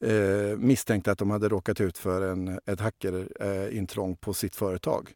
eh, 0.00 0.10
eh, 0.10 0.56
misstänkte 0.56 1.12
att 1.12 1.18
de 1.18 1.30
hade 1.30 1.48
råkat 1.48 1.80
ut 1.80 1.98
för 1.98 2.32
en, 2.32 2.60
ett 2.66 2.80
hackerintrång 2.80 4.10
eh, 4.10 4.16
på 4.16 4.34
sitt 4.34 4.56
företag. 4.56 5.14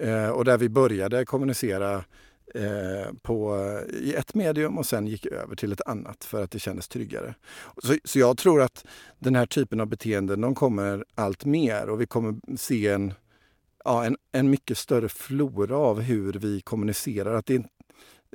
Eh, 0.00 0.28
och 0.28 0.44
där 0.44 0.58
vi 0.58 0.68
började 0.68 1.24
kommunicera 1.24 2.04
Eh, 2.54 3.12
på, 3.22 3.56
eh, 3.56 3.96
i 4.00 4.14
ett 4.14 4.34
medium 4.34 4.78
och 4.78 4.86
sen 4.86 5.06
gick 5.06 5.26
över 5.26 5.56
till 5.56 5.72
ett 5.72 5.86
annat 5.86 6.24
för 6.24 6.44
att 6.44 6.50
det 6.50 6.58
kändes 6.58 6.88
tryggare. 6.88 7.34
Så, 7.82 7.96
så 8.04 8.18
jag 8.18 8.38
tror 8.38 8.62
att 8.62 8.84
den 9.18 9.34
här 9.34 9.46
typen 9.46 9.80
av 9.80 9.86
beteenden 9.86 10.40
de 10.40 10.54
kommer 10.54 11.04
allt 11.14 11.44
mer 11.44 11.88
och 11.88 12.00
vi 12.00 12.06
kommer 12.06 12.56
se 12.56 12.88
en, 12.88 13.14
ja, 13.84 14.04
en, 14.04 14.16
en 14.32 14.50
mycket 14.50 14.78
större 14.78 15.08
flora 15.08 15.76
av 15.76 16.00
hur 16.00 16.32
vi 16.32 16.60
kommunicerar. 16.60 17.34
Att 17.34 17.46
det, 17.46 17.62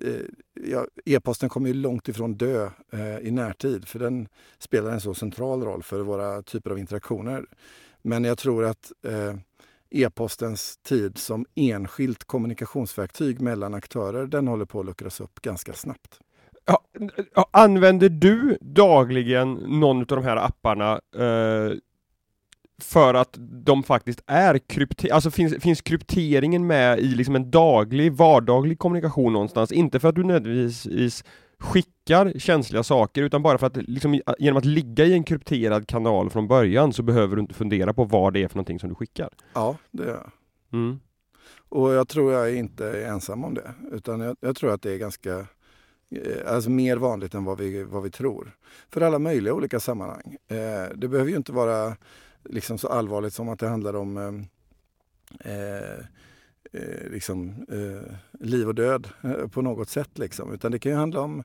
Eh, 0.01 0.81
e-posten 1.05 1.49
kommer 1.49 1.67
ju 1.67 1.73
långt 1.73 2.07
ifrån 2.07 2.33
dö 2.33 2.69
eh, 2.93 3.17
i 3.17 3.31
närtid 3.31 3.87
för 3.87 3.99
den 3.99 4.27
spelar 4.59 4.91
en 4.91 5.01
så 5.01 5.13
central 5.13 5.63
roll 5.63 5.83
för 5.83 5.99
våra 5.99 6.41
typer 6.41 6.71
av 6.71 6.79
interaktioner. 6.79 7.45
Men 8.01 8.23
jag 8.23 8.37
tror 8.37 8.65
att 8.65 8.91
eh, 9.07 9.35
e-postens 9.89 10.77
tid 10.77 11.17
som 11.17 11.45
enskilt 11.55 12.23
kommunikationsverktyg 12.23 13.41
mellan 13.41 13.73
aktörer, 13.73 14.25
den 14.25 14.47
håller 14.47 14.65
på 14.65 14.79
att 14.79 14.85
luckras 14.85 15.19
upp 15.19 15.41
ganska 15.41 15.73
snabbt. 15.73 16.19
Ja, 16.65 17.49
använder 17.51 18.09
du 18.09 18.57
dagligen 18.61 19.53
någon 19.53 19.99
av 19.99 20.05
de 20.05 20.23
här 20.23 20.37
apparna 20.37 21.01
eh, 21.15 21.71
för 22.81 23.13
att 23.13 23.37
de 23.39 23.83
faktiskt 23.83 24.23
är 24.27 24.57
krypterade, 24.57 25.15
alltså 25.15 25.31
finns, 25.31 25.63
finns 25.63 25.81
krypteringen 25.81 26.67
med 26.67 26.99
i 26.99 27.07
liksom 27.07 27.35
en 27.35 27.51
daglig, 27.51 28.13
vardaglig 28.13 28.79
kommunikation 28.79 29.33
någonstans? 29.33 29.71
Inte 29.71 29.99
för 29.99 30.09
att 30.09 30.15
du 30.15 30.23
nödvändigtvis 30.23 31.23
skickar 31.59 32.39
känsliga 32.39 32.83
saker 32.83 33.23
utan 33.23 33.41
bara 33.41 33.57
för 33.57 33.67
att 33.67 33.77
liksom, 33.77 34.21
genom 34.39 34.57
att 34.57 34.65
ligga 34.65 35.05
i 35.05 35.13
en 35.13 35.23
krypterad 35.23 35.87
kanal 35.87 36.29
från 36.29 36.47
början 36.47 36.93
så 36.93 37.03
behöver 37.03 37.35
du 37.35 37.41
inte 37.41 37.53
fundera 37.53 37.93
på 37.93 38.03
vad 38.03 38.33
det 38.33 38.43
är 38.43 38.47
för 38.47 38.55
någonting 38.55 38.79
som 38.79 38.89
du 38.89 38.95
skickar. 38.95 39.29
Ja, 39.53 39.77
det 39.91 40.03
gör 40.03 40.13
jag. 40.13 40.31
Mm. 40.79 40.99
Och 41.69 41.91
jag 41.91 42.07
tror 42.07 42.33
jag 42.33 42.55
inte 42.55 42.85
är 42.85 43.05
ensam 43.05 43.43
om 43.43 43.53
det 43.53 43.73
utan 43.91 44.19
jag, 44.19 44.37
jag 44.39 44.55
tror 44.55 44.73
att 44.73 44.81
det 44.81 44.91
är 44.91 44.97
ganska 44.97 45.37
eh, 46.11 46.53
Alltså 46.53 46.69
mer 46.69 46.97
vanligt 46.97 47.33
än 47.33 47.43
vad 47.43 47.57
vi, 47.57 47.83
vad 47.83 48.03
vi 48.03 48.11
tror. 48.11 48.51
För 48.89 49.01
alla 49.01 49.19
möjliga 49.19 49.53
olika 49.53 49.79
sammanhang. 49.79 50.37
Eh, 50.47 50.95
det 50.95 51.07
behöver 51.07 51.31
ju 51.31 51.37
inte 51.37 51.51
vara 51.51 51.95
liksom 52.49 52.77
så 52.77 52.87
allvarligt 52.87 53.33
som 53.33 53.49
att 53.49 53.59
det 53.59 53.67
handlar 53.67 53.95
om 53.95 54.17
eh, 54.17 55.53
eh, 55.53 55.99
eh 56.71 57.09
liksom, 57.11 57.65
eh, 57.69 58.13
liv 58.39 58.67
och 58.67 58.75
död 58.75 59.07
eh, 59.23 59.47
på 59.47 59.61
något 59.61 59.89
sätt. 59.89 60.17
Liksom. 60.17 60.53
Utan 60.53 60.71
det 60.71 60.79
kan 60.79 60.91
ju 60.91 60.97
handla 60.97 61.21
om 61.21 61.43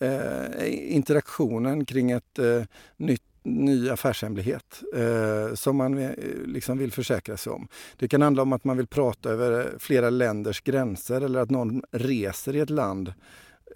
eh, 0.00 0.94
interaktionen 0.94 1.84
kring 1.84 2.10
ett 2.10 2.38
eh, 2.38 2.62
nytt 2.96 3.22
ny 3.44 3.90
affärshemlighet 3.90 4.82
eh, 4.94 5.54
som 5.54 5.76
man 5.76 5.98
eh, 5.98 6.10
liksom 6.46 6.78
vill 6.78 6.92
försäkra 6.92 7.36
sig 7.36 7.52
om. 7.52 7.68
Det 7.96 8.08
kan 8.08 8.22
handla 8.22 8.42
om 8.42 8.52
att 8.52 8.64
man 8.64 8.76
vill 8.76 8.86
prata 8.86 9.30
över 9.30 9.60
eh, 9.60 9.78
flera 9.78 10.10
länders 10.10 10.60
gränser 10.60 11.20
eller 11.20 11.40
att 11.40 11.50
någon 11.50 11.82
reser 11.90 12.56
i 12.56 12.60
ett 12.60 12.70
land 12.70 13.12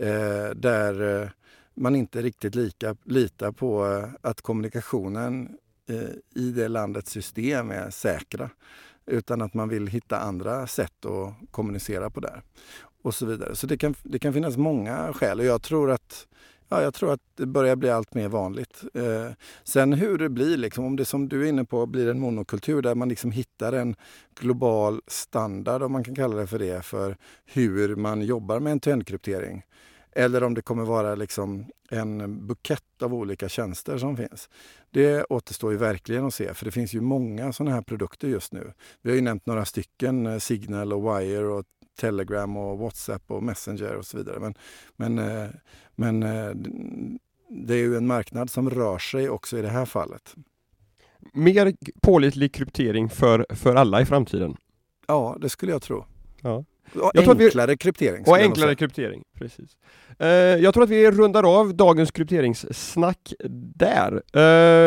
eh, 0.01 0.51
där 0.55 1.31
man 1.75 1.97
inte 1.97 2.23
riktigt 2.23 2.55
lika 2.55 2.97
litar 3.05 3.53
på 3.53 4.03
att 4.21 4.41
kommunikationen 4.41 5.57
Eh, 5.89 6.43
i 6.43 6.51
det 6.51 6.69
landets 6.69 7.11
system 7.11 7.71
är 7.71 7.91
säkra 7.91 8.51
utan 9.07 9.43
att 9.43 9.55
man 9.55 9.69
vill 9.69 9.87
hitta 9.87 10.19
andra 10.19 10.67
sätt 10.67 11.05
att 11.05 11.51
kommunicera 11.51 12.11
på 12.11 12.21
där. 12.21 12.43
Och 13.03 13.15
så 13.15 13.27
vidare. 13.27 13.57
Så 13.57 13.67
det 13.67 13.77
kan, 13.77 13.95
det 14.03 14.19
kan 14.19 14.33
finnas 14.33 14.57
många 14.57 15.13
skäl 15.13 15.41
och 15.41 15.47
jag 15.47 15.63
tror 15.63 15.91
att 15.91 16.27
Ja, 16.69 16.83
jag 16.83 16.95
tror 16.95 17.13
att 17.13 17.21
det 17.37 17.47
börjar 17.47 17.77
bli 17.77 17.91
allt 17.91 18.15
mer 18.15 18.29
vanligt. 18.29 18.85
Eh, 18.95 19.33
sen 19.65 19.93
hur 19.93 20.19
det 20.19 20.29
blir, 20.29 20.57
liksom, 20.57 20.85
om 20.85 20.97
det 20.97 21.05
som 21.05 21.29
du 21.29 21.45
är 21.45 21.49
inne 21.49 21.65
på 21.65 21.87
blir 21.87 22.09
en 22.09 22.21
monokultur 22.21 22.83
där 22.83 22.95
man 22.95 23.09
liksom 23.09 23.31
hittar 23.31 23.73
en 23.73 23.97
global 24.41 25.01
standard, 25.07 25.83
om 25.83 25.93
man 25.93 26.05
kan 26.05 26.15
kalla 26.15 26.37
det 26.37 26.47
för 26.47 26.59
det, 26.59 26.85
för 26.85 27.17
hur 27.45 27.97
man 27.97 28.23
jobbar 28.23 28.61
med 28.61 28.87
en 28.87 29.05
kryptering 29.05 29.63
eller 30.17 30.43
om 30.43 30.55
det 30.55 30.63
kommer 30.63 30.85
vara 30.85 31.15
liksom 31.15 31.67
en 31.91 32.47
bukett 32.47 33.03
av 33.03 33.15
olika 33.15 33.49
tjänster 33.49 33.99
som 33.99 34.17
finns. 34.17 34.49
Det 34.91 35.25
återstår 35.25 35.73
ju 35.73 35.79
verkligen 35.79 36.27
att 36.27 36.35
se, 36.35 36.55
för 36.55 36.65
det 36.65 36.71
finns 36.71 36.95
ju 36.95 37.01
många 37.01 37.53
sådana 37.53 37.75
här 37.75 37.83
produkter 37.83 38.29
just 38.29 38.53
nu. 38.53 38.73
Vi 39.03 39.11
har 39.11 39.17
ju 39.17 39.23
nämnt 39.23 39.47
några 39.47 39.65
stycken, 39.65 40.27
eh, 40.27 40.39
Signal 40.39 40.93
och 40.93 41.03
Wire 41.03 41.47
och 41.47 41.65
Telegram 42.01 42.57
och 42.57 42.79
Whatsapp 42.79 43.23
och 43.27 43.43
Messenger 43.43 43.95
och 43.95 44.07
så 44.07 44.17
vidare. 44.17 44.41
Men, 44.41 44.55
men, 44.97 45.19
eh, 45.19 45.49
men 45.95 46.23
eh, 46.23 46.51
det 47.49 47.75
är 47.75 47.79
ju 47.79 47.97
en 47.97 48.07
marknad 48.07 48.51
som 48.51 48.71
rör 48.71 48.99
sig 48.99 49.29
också 49.29 49.59
i 49.59 49.63
det 49.63 49.69
här 49.69 49.85
fallet. 49.85 50.35
Mer 51.33 51.75
pålitlig 52.03 52.55
kryptering 52.55 53.09
för, 53.09 53.47
för 53.51 53.75
alla 53.75 54.01
i 54.01 54.07
framtiden. 54.07 54.57
Ja, 55.07 55.37
det 55.41 55.49
skulle 55.49 55.73
jag 55.73 55.83
tro. 55.83 56.05
Ja. 56.41 56.65
Och 56.95 57.11
Jag 57.15 57.29
att 57.29 57.39
vi- 57.39 57.45
enklare 57.45 57.77
kryptering. 57.77 58.25
Och 58.27 58.37
enklare 58.37 58.75
kryptering, 58.75 59.23
precis. 59.39 59.77
Eh, 60.19 60.29
jag 60.29 60.75
tror 60.75 60.85
att 60.85 60.91
vi 60.91 61.11
rundar 61.11 61.61
av 61.61 61.75
dagens 61.75 62.11
krypteringssnack 62.11 63.33
där. 63.75 64.13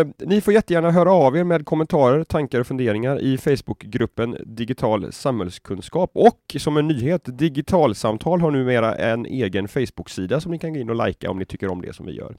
Eh, 0.01 0.07
ni 0.19 0.41
får 0.41 0.53
jättegärna 0.53 0.91
höra 0.91 1.11
av 1.11 1.37
er 1.37 1.43
med 1.43 1.65
kommentarer, 1.65 2.23
tankar 2.23 2.59
och 2.59 2.67
funderingar 2.67 3.19
i 3.21 3.37
Facebookgruppen 3.37 4.37
Digital 4.45 5.11
samhällskunskap 5.11 6.11
och 6.13 6.55
som 6.59 6.77
en 6.77 6.87
nyhet, 6.87 7.21
Digitalsamtal 7.25 8.41
har 8.41 8.51
numera 8.51 8.95
en 8.95 9.25
egen 9.25 9.67
Facebook-sida 9.67 10.41
som 10.41 10.51
ni 10.51 10.59
kan 10.59 10.73
gå 10.73 10.79
in 10.79 10.89
och 10.89 11.07
likea 11.07 11.29
om 11.31 11.39
ni 11.39 11.45
tycker 11.45 11.67
om 11.71 11.81
det 11.81 11.93
som 11.95 12.05
vi 12.05 12.11
gör. 12.11 12.35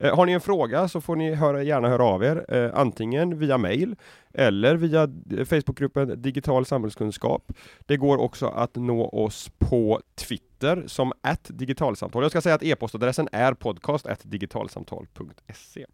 Eh, 0.00 0.16
har 0.16 0.26
ni 0.26 0.32
en 0.32 0.40
fråga 0.40 0.88
så 0.88 1.00
får 1.00 1.16
ni 1.16 1.34
höra, 1.34 1.62
gärna 1.62 1.88
höra 1.88 2.04
av 2.04 2.24
er, 2.24 2.70
antingen 2.74 3.38
via 3.38 3.58
mail 3.58 3.96
eller 4.36 4.76
via 4.76 5.08
Facebookgruppen 5.44 6.22
Digital 6.22 6.66
samhällskunskap. 6.66 7.52
Det 7.86 7.96
går 7.96 8.18
också 8.18 8.46
att 8.46 8.76
nå 8.76 9.08
oss 9.08 9.50
på 9.58 10.00
Twitter 10.14 10.84
som 10.86 11.12
att 11.20 11.46
digitalsamtal. 11.48 12.22
Jag 12.22 12.30
ska 12.30 12.40
säga 12.40 12.54
att 12.54 12.62
e-postadressen 12.62 13.28
är 13.32 13.54
podcast 13.54 14.06
digitalsamtal.se. 14.22 15.86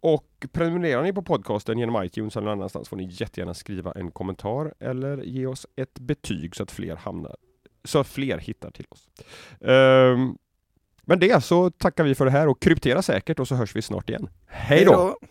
Och 0.00 0.46
prenumererar 0.52 1.02
ni 1.02 1.12
på 1.12 1.22
podcasten 1.22 1.78
genom 1.78 2.04
iTunes 2.04 2.36
eller 2.36 2.46
någon 2.46 2.58
annanstans 2.58 2.88
får 2.88 2.96
ni 2.96 3.08
jättegärna 3.10 3.54
skriva 3.54 3.92
en 3.92 4.10
kommentar 4.10 4.74
eller 4.80 5.22
ge 5.22 5.46
oss 5.46 5.66
ett 5.76 5.98
betyg 5.98 6.56
så 6.56 6.62
att 6.62 6.70
fler 6.70 6.96
hamnar 6.96 7.36
så 7.84 7.98
att 7.98 8.06
fler 8.06 8.38
hittar 8.38 8.70
till 8.70 8.86
oss. 8.88 9.08
Um, 9.60 10.38
men 11.02 11.18
det 11.18 11.44
så 11.44 11.70
tackar 11.70 12.04
vi 12.04 12.14
för 12.14 12.24
det 12.24 12.30
här 12.30 12.48
och 12.48 12.62
kryptera 12.62 13.02
säkert 13.02 13.40
och 13.40 13.48
så 13.48 13.54
hörs 13.54 13.76
vi 13.76 13.82
snart 13.82 14.08
igen. 14.08 14.28
Hej 14.46 14.84
då! 14.84 14.90
Hej 14.90 15.14
då! 15.20 15.28